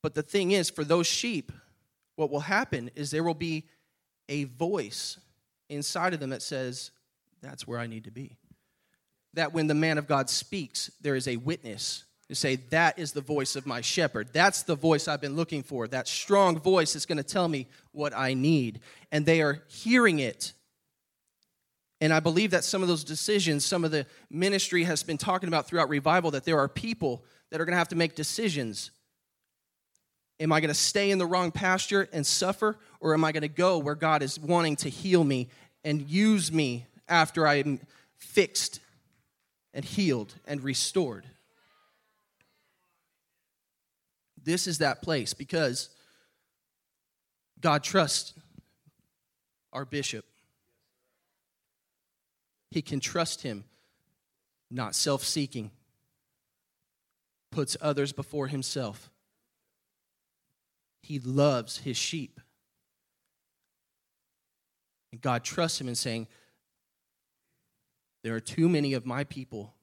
But 0.03 0.15
the 0.15 0.23
thing 0.23 0.53
is, 0.53 0.71
for 0.71 0.85
those 0.85 1.07
sheep, 1.07 1.53
what 2.19 2.31
will 2.31 2.41
happen 2.41 2.91
is 2.97 3.13
there 3.13 3.23
will 3.23 3.33
be 3.33 3.65
a 4.29 4.43
voice 4.45 5.19
inside 5.69 6.15
of 6.15 6.21
them 6.21 6.31
that 6.31 6.43
says, 6.43 6.91
That's 7.41 7.65
where 7.65 7.79
I 7.79 7.87
need 7.87 8.05
to 8.05 8.11
be. 8.11 8.37
That 9.35 9.53
when 9.53 9.69
the 9.69 9.75
man 9.75 9.99
of 9.99 10.09
God 10.09 10.29
speaks, 10.29 10.91
there 11.01 11.15
is 11.15 11.29
a 11.29 11.37
witness 11.37 12.05
to 12.27 12.35
say, 12.35 12.57
That 12.57 12.99
is 12.99 13.13
the 13.13 13.21
voice 13.21 13.55
of 13.55 13.67
my 13.67 13.81
shepherd. 13.83 14.31
That's 14.33 14.65
the 14.65 14.75
voice 14.75 15.07
I've 15.07 15.21
been 15.21 15.37
looking 15.37 15.63
for. 15.63 15.87
That 15.87 16.09
strong 16.09 16.59
voice 16.59 16.97
is 16.97 17.07
going 17.07 17.19
to 17.19 17.23
tell 17.23 17.47
me 17.47 17.69
what 17.93 18.13
I 18.13 18.35
need. 18.35 18.81
And 19.13 19.25
they 19.25 19.41
are 19.41 19.63
hearing 19.69 20.19
it. 20.19 20.55
And 22.01 22.13
I 22.13 22.19
believe 22.19 22.51
that 22.51 22.65
some 22.65 22.83
of 22.83 22.89
those 22.89 23.05
decisions, 23.05 23.65
some 23.65 23.85
of 23.85 23.93
the 23.93 24.07
ministry 24.29 24.83
has 24.83 25.05
been 25.05 25.19
talking 25.19 25.47
about 25.47 25.69
throughout 25.69 25.89
revival, 25.89 26.33
that 26.33 26.45
there 26.45 26.59
are 26.59 26.69
people 26.69 27.25
that 27.51 27.61
are 27.61 27.65
going 27.65 27.75
to 27.75 27.79
have 27.79 27.89
to 27.89 27.97
make 27.97 28.17
decisions 28.17 28.91
Am 30.41 30.53
I 30.53 30.61
going 30.61 30.69
to 30.69 30.75
stay 30.75 31.11
in 31.11 31.19
the 31.19 31.27
wrong 31.27 31.51
pasture 31.51 32.09
and 32.13 32.27
suffer, 32.27 32.77
or 33.01 33.13
am 33.15 33.25
I 33.25 33.33
going 33.33 33.43
to 33.43 33.49
go 33.49 33.79
where 33.79 33.95
God 33.95 34.23
is 34.23 34.39
wanting 34.39 34.77
to 34.77 34.89
heal 34.89 35.25
me 35.25 35.49
and 35.85 36.03
use 36.09 36.53
me 36.53 36.87
after 37.09 37.47
I 37.47 37.55
am 37.55 37.81
fixed 38.17 38.81
and 39.75 39.85
healed 39.85 40.35
and 40.47 40.63
restored? 40.63 41.27
This 44.43 44.67
is 44.67 44.79
that 44.79 45.03
place 45.03 45.35
because 45.35 45.91
God 47.61 47.83
trusts 47.83 48.35
our 49.73 49.85
bishop. 49.85 50.25
he 52.71 52.83
can 52.83 53.01
trust 53.01 53.43
him, 53.43 53.65
not 54.71 54.95
self 54.95 55.25
seeking, 55.25 55.71
puts 57.51 57.77
others 57.81 58.13
before 58.13 58.47
himself. 58.49 59.11
He 61.03 61.19
loves 61.19 61.79
his 61.79 61.97
sheep. 61.97 62.41
And 65.13 65.21
God 65.21 65.45
trusts 65.45 65.81
him 65.81 65.89
in 65.89 65.95
saying, 65.95 66.27
There 68.23 68.35
are 68.35 68.41
too 68.41 68.69
many 68.69 68.95
of 68.95 69.07
my 69.07 69.25
people 69.25 69.75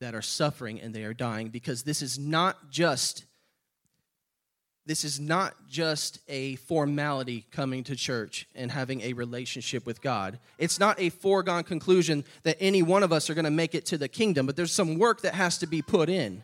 that 0.00 0.14
are 0.14 0.22
suffering 0.22 0.80
and 0.80 0.94
they 0.94 1.04
are 1.04 1.12
dying 1.12 1.48
because 1.48 1.82
this 1.82 2.02
is 2.02 2.18
not 2.18 2.70
just 2.70 3.26
this 4.86 5.04
is 5.04 5.20
not 5.20 5.54
just 5.68 6.18
a 6.26 6.56
formality 6.56 7.46
coming 7.52 7.84
to 7.84 7.94
church 7.94 8.48
and 8.56 8.72
having 8.72 9.02
a 9.02 9.12
relationship 9.12 9.86
with 9.86 10.02
God. 10.02 10.40
It's 10.58 10.80
not 10.80 10.98
a 10.98 11.10
foregone 11.10 11.62
conclusion 11.62 12.24
that 12.42 12.56
any 12.58 12.82
one 12.82 13.02
of 13.04 13.12
us 13.12 13.30
are 13.30 13.34
going 13.34 13.44
to 13.44 13.52
make 13.52 13.74
it 13.74 13.86
to 13.86 13.98
the 13.98 14.08
kingdom, 14.08 14.46
but 14.46 14.56
there's 14.56 14.72
some 14.72 14.98
work 14.98 15.20
that 15.20 15.34
has 15.34 15.58
to 15.58 15.68
be 15.68 15.80
put 15.80 16.08
in. 16.08 16.42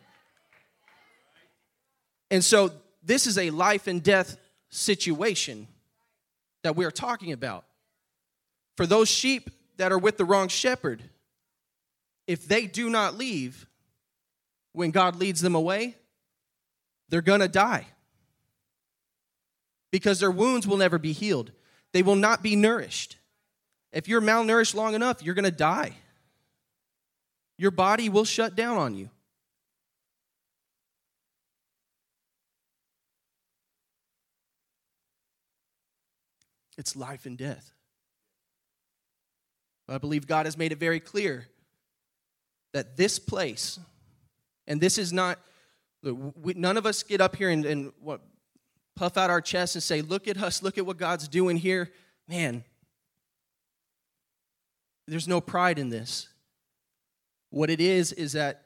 And 2.29 2.41
so 2.41 2.71
this 3.07 3.25
is 3.25 3.37
a 3.37 3.49
life 3.49 3.87
and 3.87 4.03
death 4.03 4.37
situation 4.69 5.67
that 6.63 6.75
we're 6.75 6.91
talking 6.91 7.31
about. 7.31 7.63
For 8.75 8.85
those 8.85 9.09
sheep 9.09 9.49
that 9.77 9.91
are 9.91 9.97
with 9.97 10.17
the 10.17 10.25
wrong 10.25 10.49
shepherd, 10.49 11.01
if 12.27 12.47
they 12.47 12.67
do 12.67 12.89
not 12.89 13.17
leave 13.17 13.65
when 14.73 14.91
God 14.91 15.15
leads 15.15 15.39
them 15.39 15.55
away, 15.55 15.95
they're 17.09 17.21
going 17.21 17.39
to 17.39 17.47
die 17.47 17.87
because 19.89 20.19
their 20.19 20.29
wounds 20.29 20.67
will 20.67 20.77
never 20.77 20.97
be 20.97 21.13
healed. 21.13 21.53
They 21.93 22.03
will 22.03 22.15
not 22.15 22.43
be 22.43 22.57
nourished. 22.57 23.15
If 23.93 24.09
you're 24.09 24.21
malnourished 24.21 24.75
long 24.75 24.93
enough, 24.93 25.23
you're 25.23 25.33
going 25.33 25.45
to 25.45 25.51
die. 25.51 25.93
Your 27.57 27.71
body 27.71 28.09
will 28.09 28.25
shut 28.25 28.55
down 28.55 28.77
on 28.77 28.95
you. 28.95 29.09
It's 36.77 36.95
life 36.95 37.25
and 37.25 37.37
death. 37.37 37.73
I 39.89 39.97
believe 39.97 40.27
God 40.27 40.45
has 40.45 40.57
made 40.57 40.71
it 40.71 40.79
very 40.79 40.99
clear 40.99 41.47
that 42.73 42.97
this 42.97 43.19
place, 43.19 43.79
and 44.67 44.81
this 44.81 44.97
is 44.97 45.13
not, 45.13 45.39
we, 46.03 46.53
none 46.53 46.77
of 46.77 46.85
us 46.85 47.03
get 47.03 47.21
up 47.21 47.35
here 47.35 47.49
and, 47.49 47.65
and 47.65 47.91
what, 48.01 48.21
puff 48.95 49.15
out 49.15 49.29
our 49.29 49.39
chest 49.39 49.75
and 49.75 49.83
say, 49.83 50.01
Look 50.01 50.27
at 50.27 50.37
us, 50.37 50.61
look 50.61 50.77
at 50.77 50.85
what 50.85 50.97
God's 50.97 51.27
doing 51.27 51.55
here. 51.55 51.91
Man, 52.27 52.63
there's 55.07 55.27
no 55.27 55.39
pride 55.39 55.79
in 55.79 55.89
this. 55.89 56.27
What 57.49 57.69
it 57.69 57.79
is, 57.79 58.11
is 58.11 58.33
that 58.33 58.63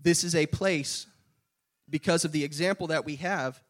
this 0.00 0.22
is 0.22 0.34
a 0.34 0.46
place, 0.46 1.06
because 1.88 2.24
of 2.24 2.32
the 2.32 2.44
example 2.44 2.88
that 2.88 3.06
we 3.06 3.16
have, 3.16 3.62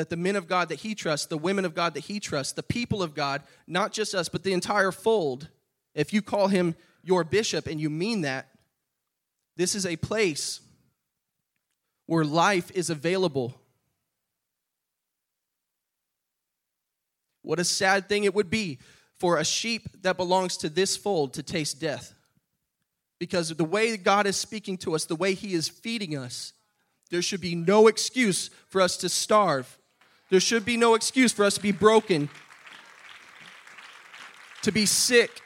that 0.00 0.08
the 0.08 0.16
men 0.16 0.34
of 0.34 0.48
God 0.48 0.70
that 0.70 0.80
he 0.80 0.94
trusts, 0.94 1.26
the 1.26 1.36
women 1.36 1.66
of 1.66 1.74
God 1.74 1.92
that 1.92 2.04
he 2.04 2.20
trusts, 2.20 2.54
the 2.54 2.62
people 2.62 3.02
of 3.02 3.14
God, 3.14 3.42
not 3.66 3.92
just 3.92 4.14
us, 4.14 4.30
but 4.30 4.42
the 4.42 4.54
entire 4.54 4.92
fold, 4.92 5.48
if 5.94 6.14
you 6.14 6.22
call 6.22 6.48
him 6.48 6.74
your 7.04 7.22
bishop 7.22 7.66
and 7.66 7.78
you 7.78 7.90
mean 7.90 8.22
that, 8.22 8.48
this 9.58 9.74
is 9.74 9.84
a 9.84 9.96
place 9.96 10.60
where 12.06 12.24
life 12.24 12.70
is 12.70 12.88
available. 12.88 13.54
What 17.42 17.60
a 17.60 17.64
sad 17.64 18.08
thing 18.08 18.24
it 18.24 18.34
would 18.34 18.48
be 18.48 18.78
for 19.18 19.36
a 19.36 19.44
sheep 19.44 19.86
that 20.00 20.16
belongs 20.16 20.56
to 20.56 20.70
this 20.70 20.96
fold 20.96 21.34
to 21.34 21.42
taste 21.42 21.78
death. 21.78 22.14
Because 23.18 23.50
the 23.50 23.64
way 23.64 23.98
God 23.98 24.26
is 24.26 24.38
speaking 24.38 24.78
to 24.78 24.94
us, 24.94 25.04
the 25.04 25.14
way 25.14 25.34
He 25.34 25.52
is 25.52 25.68
feeding 25.68 26.16
us, 26.16 26.54
there 27.10 27.20
should 27.20 27.42
be 27.42 27.54
no 27.54 27.86
excuse 27.86 28.48
for 28.68 28.80
us 28.80 28.96
to 28.96 29.10
starve. 29.10 29.76
There 30.30 30.40
should 30.40 30.64
be 30.64 30.76
no 30.76 30.94
excuse 30.94 31.32
for 31.32 31.44
us 31.44 31.54
to 31.54 31.60
be 31.60 31.72
broken, 31.72 32.28
to 34.62 34.72
be 34.72 34.86
sick. 34.86 35.42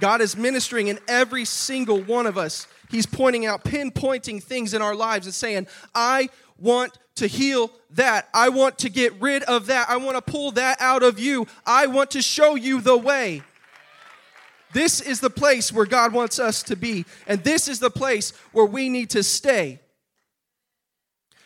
God 0.00 0.20
is 0.20 0.36
ministering 0.36 0.88
in 0.88 0.98
every 1.06 1.44
single 1.44 2.00
one 2.00 2.26
of 2.26 2.38
us. 2.38 2.66
He's 2.90 3.06
pointing 3.06 3.46
out, 3.46 3.64
pinpointing 3.64 4.42
things 4.42 4.72
in 4.72 4.80
our 4.80 4.94
lives 4.94 5.26
and 5.26 5.34
saying, 5.34 5.66
I 5.94 6.30
want 6.58 6.98
to 7.16 7.26
heal 7.26 7.70
that. 7.90 8.28
I 8.32 8.48
want 8.48 8.78
to 8.78 8.88
get 8.88 9.12
rid 9.20 9.42
of 9.44 9.66
that. 9.66 9.90
I 9.90 9.96
want 9.98 10.16
to 10.16 10.22
pull 10.22 10.52
that 10.52 10.80
out 10.80 11.02
of 11.02 11.18
you. 11.18 11.46
I 11.66 11.86
want 11.86 12.12
to 12.12 12.22
show 12.22 12.54
you 12.54 12.80
the 12.80 12.96
way. 12.96 13.42
This 14.72 15.00
is 15.00 15.20
the 15.20 15.30
place 15.30 15.72
where 15.72 15.86
God 15.86 16.12
wants 16.12 16.38
us 16.38 16.62
to 16.64 16.76
be, 16.76 17.06
and 17.26 17.42
this 17.42 17.68
is 17.68 17.80
the 17.80 17.90
place 17.90 18.32
where 18.52 18.66
we 18.66 18.88
need 18.88 19.10
to 19.10 19.22
stay. 19.22 19.80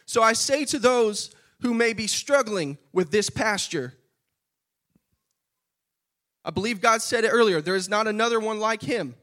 So 0.07 0.23
I 0.23 0.33
say 0.33 0.65
to 0.67 0.79
those 0.79 1.31
who 1.63 1.73
may 1.73 1.93
be 1.93 2.07
struggling 2.07 2.77
with 2.93 3.11
this 3.11 3.31
pasture, 3.31 3.95
I 6.45 6.51
believe 6.51 6.81
God 6.81 7.03
said 7.03 7.25
it 7.25 7.29
earlier 7.29 7.61
there 7.61 7.77
is 7.77 7.89
not 7.89 8.07
another 8.07 8.41
one 8.41 8.61
like 8.61 8.83
him. 8.83 9.15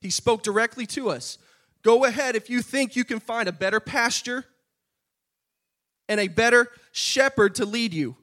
He 0.00 0.10
spoke 0.10 0.42
directly 0.42 0.86
to 0.86 1.10
us. 1.10 1.38
Go 1.82 2.04
ahead 2.04 2.36
if 2.36 2.50
you 2.50 2.62
think 2.62 2.96
you 2.96 3.04
can 3.04 3.20
find 3.20 3.48
a 3.48 3.52
better 3.52 3.80
pasture 3.80 4.44
and 6.08 6.20
a 6.20 6.28
better 6.28 6.68
shepherd 6.92 7.56
to 7.56 7.66
lead 7.66 7.92
you. 7.92 8.16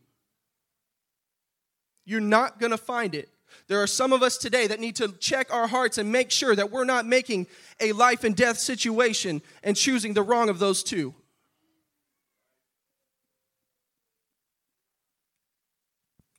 You're 2.06 2.22
not 2.22 2.60
going 2.60 2.72
to 2.72 2.78
find 2.78 3.16
it. 3.16 3.30
There 3.68 3.82
are 3.82 3.88
some 3.88 4.14
of 4.14 4.22
us 4.22 4.38
today 4.38 4.68
that 4.68 4.80
need 4.80 4.96
to 4.98 5.10
check 5.20 5.54
our 5.54 5.68
hearts 5.68 5.98
and 5.98 6.12
make 6.12 6.32
sure 6.32 6.56
that 6.56 6.72
we're 6.72 6.84
not 6.84 7.06
making 7.06 7.48
a 7.80 7.92
life 7.94 8.24
and 8.24 8.36
death 8.36 8.58
situation 8.58 9.42
and 9.64 9.76
choosing 9.76 10.14
the 10.14 10.22
wrong 10.22 10.50
of 10.50 10.60
those 10.60 10.84
two. 10.84 11.14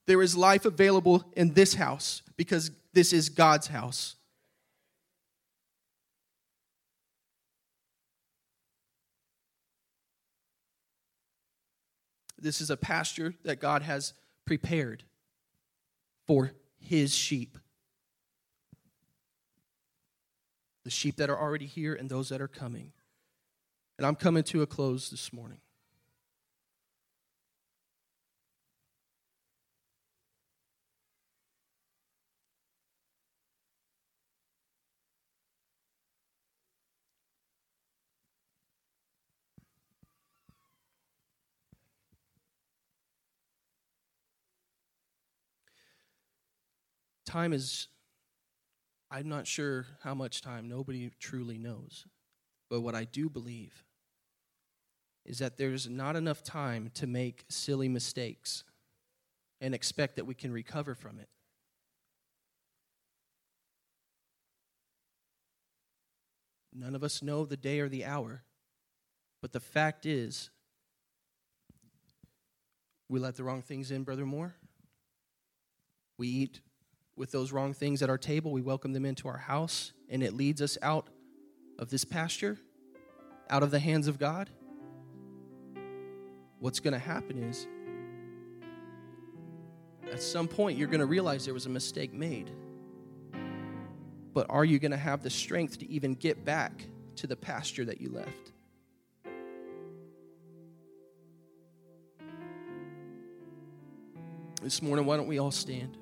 There 0.07 0.23
is 0.23 0.37
life 0.37 0.65
available 0.65 1.25
in 1.37 1.55
this 1.55 1.75
house 1.75 2.23
because 2.37 2.71
this 2.93 3.13
is 3.13 3.29
God's 3.29 3.67
house. 3.67 4.15
This 12.39 12.61
is 12.61 12.71
a 12.71 12.77
pasture 12.77 13.35
that 13.45 13.61
God 13.61 13.83
has 13.83 14.13
prepared 14.45 15.03
for 16.27 16.53
his 16.79 17.15
sheep. 17.15 17.59
The 20.85 20.91
sheep 20.91 21.17
that 21.17 21.31
are 21.31 21.39
already 21.39 21.67
here 21.67 21.95
and 21.95 22.09
those 22.09 22.29
that 22.29 22.41
are 22.41 22.47
coming. 22.47 22.93
And 23.99 24.07
I'm 24.07 24.15
coming 24.15 24.45
to 24.45 24.63
a 24.63 24.67
close 24.67 25.11
this 25.11 25.33
morning. 25.33 25.59
Time 47.37 47.53
is, 47.53 47.89
I'm 49.11 49.29
not 49.29 49.47
sure 49.47 49.85
how 50.03 50.15
much 50.15 50.41
time, 50.41 50.71
nobody 50.71 51.11
truly 51.21 51.59
knows. 51.59 52.07
But 52.71 52.81
what 52.81 52.95
I 52.95 53.05
do 53.05 53.29
believe 53.29 53.85
is 55.27 55.41
that 55.41 55.59
there's 55.59 55.87
not 55.87 56.17
enough 56.17 56.43
time 56.43 56.91
to 56.95 57.07
make 57.07 57.45
silly 57.51 57.91
mistakes 57.91 58.65
and 59.61 59.75
expect 59.75 60.17
that 60.17 60.25
we 60.25 60.33
can 60.33 60.51
recover 60.51 60.95
from 60.95 61.19
it. 61.19 61.29
None 66.73 66.95
of 66.95 67.05
us 67.05 67.23
know 67.23 67.45
the 67.45 67.57
day 67.59 67.81
or 67.81 67.91
the 67.91 68.07
hour, 68.07 68.45
but 69.43 69.53
the 69.53 69.61
fact 69.61 70.07
is, 70.07 70.49
we 73.11 73.21
let 73.21 73.37
the 73.37 73.45
wrong 73.45 73.61
things 73.61 73.91
in, 73.91 74.05
Brother 74.05 74.25
Moore. 74.25 74.55
We 76.19 76.29
eat 76.29 76.61
with 77.17 77.31
those 77.33 77.53
wrong 77.53 77.73
things 77.73 78.03
at 78.03 78.11
our 78.11 78.19
table, 78.19 78.53
we 78.53 78.61
welcome 78.61 78.93
them 78.93 79.05
into 79.05 79.27
our 79.29 79.39
house, 79.39 79.93
and 80.09 80.23
it 80.23 80.35
leads 80.35 80.61
us 80.61 80.77
out 80.83 81.09
of 81.79 81.91
this 81.91 82.05
pasture, 82.05 82.59
out 83.49 83.63
of 83.63 83.71
the 83.71 83.79
hands 83.79 84.07
of 84.07 84.19
God, 84.19 84.51
what's 86.59 86.81
going 86.81 86.93
to 86.93 86.99
happen 86.99 87.43
is 87.43 87.67
at 90.11 90.23
some 90.23 90.49
point 90.49 90.79
you're 90.79 90.89
going 90.89 91.01
to 91.01 91.07
realize 91.07 91.45
there 91.45 91.55
was 91.55 91.67
a 91.67 91.71
mistake 91.71 92.13
made. 92.13 92.51
But 94.33 94.47
are 94.51 94.65
you 94.65 94.79
going 94.79 94.91
to 94.91 94.97
have 94.97 95.23
the 95.23 95.31
strength 95.31 95.79
to 95.79 95.89
even 95.91 96.15
get 96.15 96.45
back 96.45 96.87
to 97.17 97.27
the 97.27 97.37
pasture 97.37 97.85
that 97.87 98.01
you 98.01 98.11
left? 98.11 98.53
This 104.63 104.83
morning, 104.83 105.07
why 105.07 105.17
don't 105.17 105.29
we 105.29 105.39
all 105.39 105.51
stand? 105.51 105.97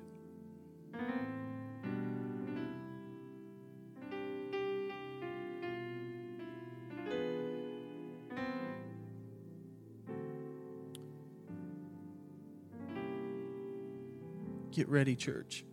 Get 14.85 14.91
ready, 14.91 15.15
church. 15.15 15.65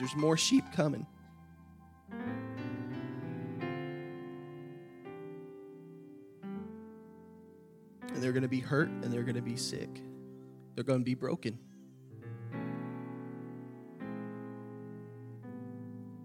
There's 0.00 0.16
more 0.16 0.36
sheep 0.36 0.64
coming. 0.74 1.06
And 8.08 8.16
they're 8.16 8.32
going 8.32 8.42
to 8.42 8.48
be 8.48 8.58
hurt 8.58 8.88
and 8.88 9.12
they're 9.12 9.22
going 9.22 9.36
to 9.36 9.42
be 9.42 9.54
sick. 9.54 10.02
They're 10.74 10.82
going 10.82 10.98
to 10.98 11.04
be 11.04 11.14
broken. 11.14 11.56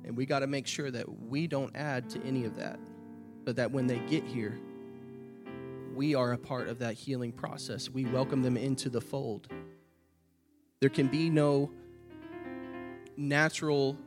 And 0.04 0.18
we 0.18 0.26
got 0.26 0.40
to 0.40 0.48
make 0.48 0.66
sure 0.66 0.90
that 0.90 1.08
we 1.22 1.46
don't 1.46 1.76
add 1.76 2.10
to 2.10 2.24
any 2.24 2.46
of 2.46 2.56
that, 2.56 2.80
but 3.46 3.58
that 3.58 3.72
when 3.72 3.86
they 3.86 4.00
get 4.10 4.24
here, 4.24 4.60
we 5.94 6.16
are 6.16 6.34
a 6.34 6.38
part 6.40 6.68
of 6.68 6.80
that 6.80 6.96
healing 6.96 7.32
process. 7.32 7.92
We 7.92 8.06
welcome 8.06 8.42
them 8.42 8.58
into 8.58 8.90
the 8.90 9.02
fold. 9.02 9.50
There 10.82 10.90
can 10.90 11.08
be 11.08 11.30
no 11.30 11.72
natural 13.18 13.98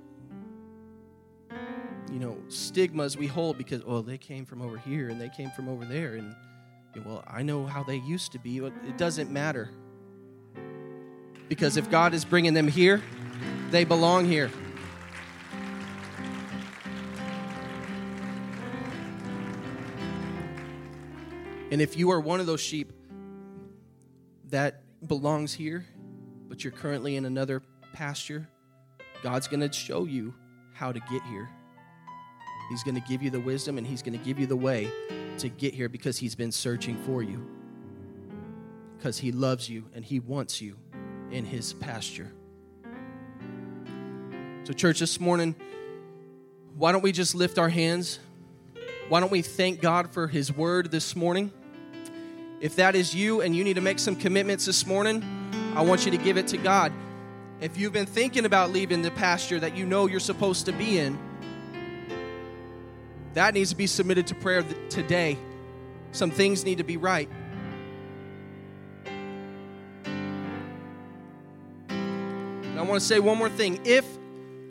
you 2.11 2.19
know 2.19 2.39
stigmas 2.49 3.15
we 3.15 3.27
hold 3.27 3.59
because 3.59 3.83
oh 3.87 4.01
they 4.01 4.17
came 4.17 4.47
from 4.47 4.63
over 4.63 4.79
here 4.79 5.11
and 5.11 5.21
they 5.21 5.29
came 5.29 5.51
from 5.51 5.69
over 5.69 5.85
there. 5.85 6.15
And 6.15 6.35
well 7.05 7.23
i 7.27 7.43
know 7.43 7.67
how 7.67 7.83
they 7.83 7.97
used 7.97 8.33
to 8.33 8.39
be. 8.39 8.59
But 8.59 8.73
it 8.89 8.97
doesn't 8.97 9.31
matter. 9.31 9.69
Because 11.51 11.77
if 11.77 11.91
god 11.91 12.15
is 12.15 12.25
bringing 12.25 12.55
them 12.55 12.69
here 12.69 13.03
they 13.71 13.85
belong 13.85 14.25
here. 14.25 14.51
And 21.71 21.83
if 21.83 21.99
you 21.99 22.11
are 22.13 22.21
one 22.21 22.41
of 22.41 22.47
those 22.47 22.63
sheep 22.63 22.95
that 24.49 24.83
belongs 25.07 25.53
here 25.53 25.85
but 26.53 26.63
you're 26.63 26.71
currently 26.71 27.17
in 27.17 27.25
another 27.25 27.63
pasture 27.95 28.47
God's 29.23 29.49
going 29.49 29.61
to 29.61 29.73
show 29.73 30.05
you 30.05 30.35
how 30.75 30.93
to 30.93 31.01
get 31.01 31.23
here. 31.23 31.49
He's 32.69 32.83
going 32.83 32.95
to 32.95 33.09
give 33.09 33.23
you 33.23 33.31
the 33.31 33.41
wisdom 33.41 33.79
and 33.79 33.87
He's 33.87 34.03
going 34.03 34.19
to 34.19 34.23
give 34.23 34.39
you 34.39 34.47
the 34.47 34.57
way 34.57 34.91
to 35.39 35.49
get 35.49 35.73
here 35.73 35.89
because 35.89 36.19
He's 36.19 36.35
been 36.35 36.53
searching 36.53 37.03
for 37.07 37.23
you. 37.23 37.49
Because 38.99 39.17
He 39.17 39.33
loves 39.33 39.67
you 39.67 39.87
and 39.95 40.05
He 40.05 40.21
wants 40.21 40.61
you 40.61 40.77
in 41.31 41.47
His 41.47 41.73
pasture. 41.73 42.31
So, 44.65 44.75
church, 44.75 45.01
this 45.01 45.19
morning, 45.19 45.55
why 46.77 46.93
don't 46.93 47.03
we 47.03 47.13
just 47.13 47.35
lift 47.35 47.59
our 47.59 47.71
hands? 47.71 48.19
Why 49.09 49.21
don't 49.21 49.33
we 49.33 49.41
thank 49.41 49.81
God 49.81 50.11
for 50.11 50.27
His 50.27 50.53
word 50.53 50.91
this 50.91 51.17
morning? 51.17 51.51
If 52.61 52.77
that 52.77 52.95
is 52.95 53.15
you 53.15 53.41
and 53.41 53.57
you 53.57 53.65
need 53.65 53.77
to 53.77 53.81
make 53.81 53.99
some 53.99 54.17
commitments 54.17 54.67
this 54.67 54.87
morning, 54.87 55.42
I 55.75 55.81
want 55.81 56.05
you 56.05 56.11
to 56.11 56.19
give 56.19 56.37
it 56.37 56.49
to 56.49 56.59
God. 56.59 56.93
If 57.61 57.79
you've 57.79 57.95
been 57.95 58.07
thinking 58.07 58.45
about 58.45 58.73
leaving 58.73 59.01
the 59.01 59.11
pasture 59.11 59.59
that 59.61 59.75
you 59.75 59.87
know 59.87 60.07
you're 60.07 60.21
supposed 60.21 60.67
to 60.67 60.73
be 60.73 60.99
in, 60.99 61.19
that 63.33 63.55
needs 63.55 63.71
to 63.71 63.77
be 63.77 63.87
submitted 63.87 64.27
to 64.27 64.35
prayer 64.35 64.63
today. 64.91 65.39
Some 66.11 66.31
things 66.31 66.67
need 66.67 66.77
to 66.79 66.85
be 66.85 66.99
right. 66.99 67.31
I 72.77 72.83
want 72.83 73.01
to 73.01 73.07
say 73.07 73.19
one 73.19 73.39
more 73.39 73.49
thing. 73.49 73.81
If 73.85 74.05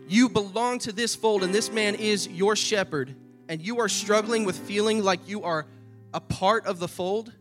you 0.07 0.29
belong 0.29 0.77
to 0.79 0.91
this 0.91 1.15
fold 1.15 1.43
and 1.43 1.55
this 1.55 1.71
man 1.71 1.95
is 1.95 2.27
your 2.27 2.55
shepherd, 2.55 3.15
and 3.49 3.59
you 3.59 3.79
are 3.79 3.89
struggling 3.89 4.45
with 4.45 4.57
feeling 4.57 5.03
like 5.03 5.27
you 5.27 5.43
are 5.43 5.65
a 6.13 6.19
part 6.19 6.67
of 6.67 6.77
the 6.77 6.87
fold, 6.87 7.33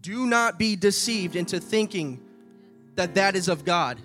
do 0.00 0.26
not 0.26 0.58
be 0.58 0.74
deceived 0.74 1.36
into 1.36 1.60
thinking 1.60 2.22
that 2.96 3.14
that 3.14 3.36
is 3.36 3.48
of 3.48 3.64
God. 3.64 3.98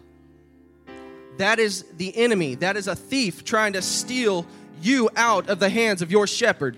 That 1.38 1.60
is 1.60 1.86
the 1.98 2.16
enemy. 2.16 2.56
That 2.56 2.78
is 2.78 2.88
a 2.88 2.96
thief 2.96 3.44
trying 3.44 3.74
to 3.74 3.82
steal 3.82 4.46
you 4.82 5.10
out 5.16 5.50
of 5.50 5.60
the 5.60 5.70
hands 5.70 6.02
of 6.02 6.12
your 6.12 6.28
shepherd. 6.28 6.78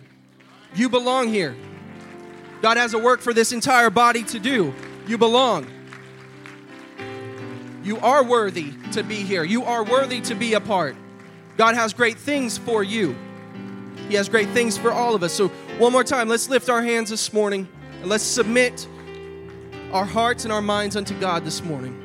You 0.76 0.90
belong 0.90 1.30
here. 1.30 1.56
God 2.62 2.78
has 2.78 2.94
a 2.94 3.00
work 3.00 3.20
for 3.20 3.34
this 3.34 3.52
entire 3.52 3.90
body 3.90 4.24
to 4.24 4.40
do. 4.40 4.74
You 5.08 5.18
belong. 5.18 5.68
You 7.84 7.98
are 7.98 8.24
worthy 8.24 8.72
to 8.94 9.04
be 9.04 9.16
here. 9.16 9.44
You 9.44 9.66
are 9.66 9.84
worthy 9.84 10.22
to 10.22 10.36
be 10.36 10.54
a 10.54 10.62
part. 10.62 10.96
God 11.58 11.76
has 11.76 11.94
great 11.94 12.18
things 12.18 12.58
for 12.58 12.84
you. 12.84 13.16
He 14.08 14.16
has 14.16 14.30
great 14.30 14.50
things 14.50 14.78
for 14.78 14.92
all 14.92 15.16
of 15.16 15.24
us. 15.24 15.34
So, 15.34 15.50
one 15.78 15.92
more 15.92 16.04
time, 16.04 16.30
let's 16.30 16.50
lift 16.50 16.70
our 16.70 16.82
hands 16.82 17.10
this 17.10 17.34
morning 17.34 17.68
and 18.02 18.10
let's 18.10 18.24
submit 18.24 18.88
our 19.92 20.06
hearts 20.06 20.46
and 20.46 20.54
our 20.54 20.62
minds 20.62 20.96
unto 20.96 21.18
God 21.20 21.44
this 21.44 21.64
morning. 21.64 22.03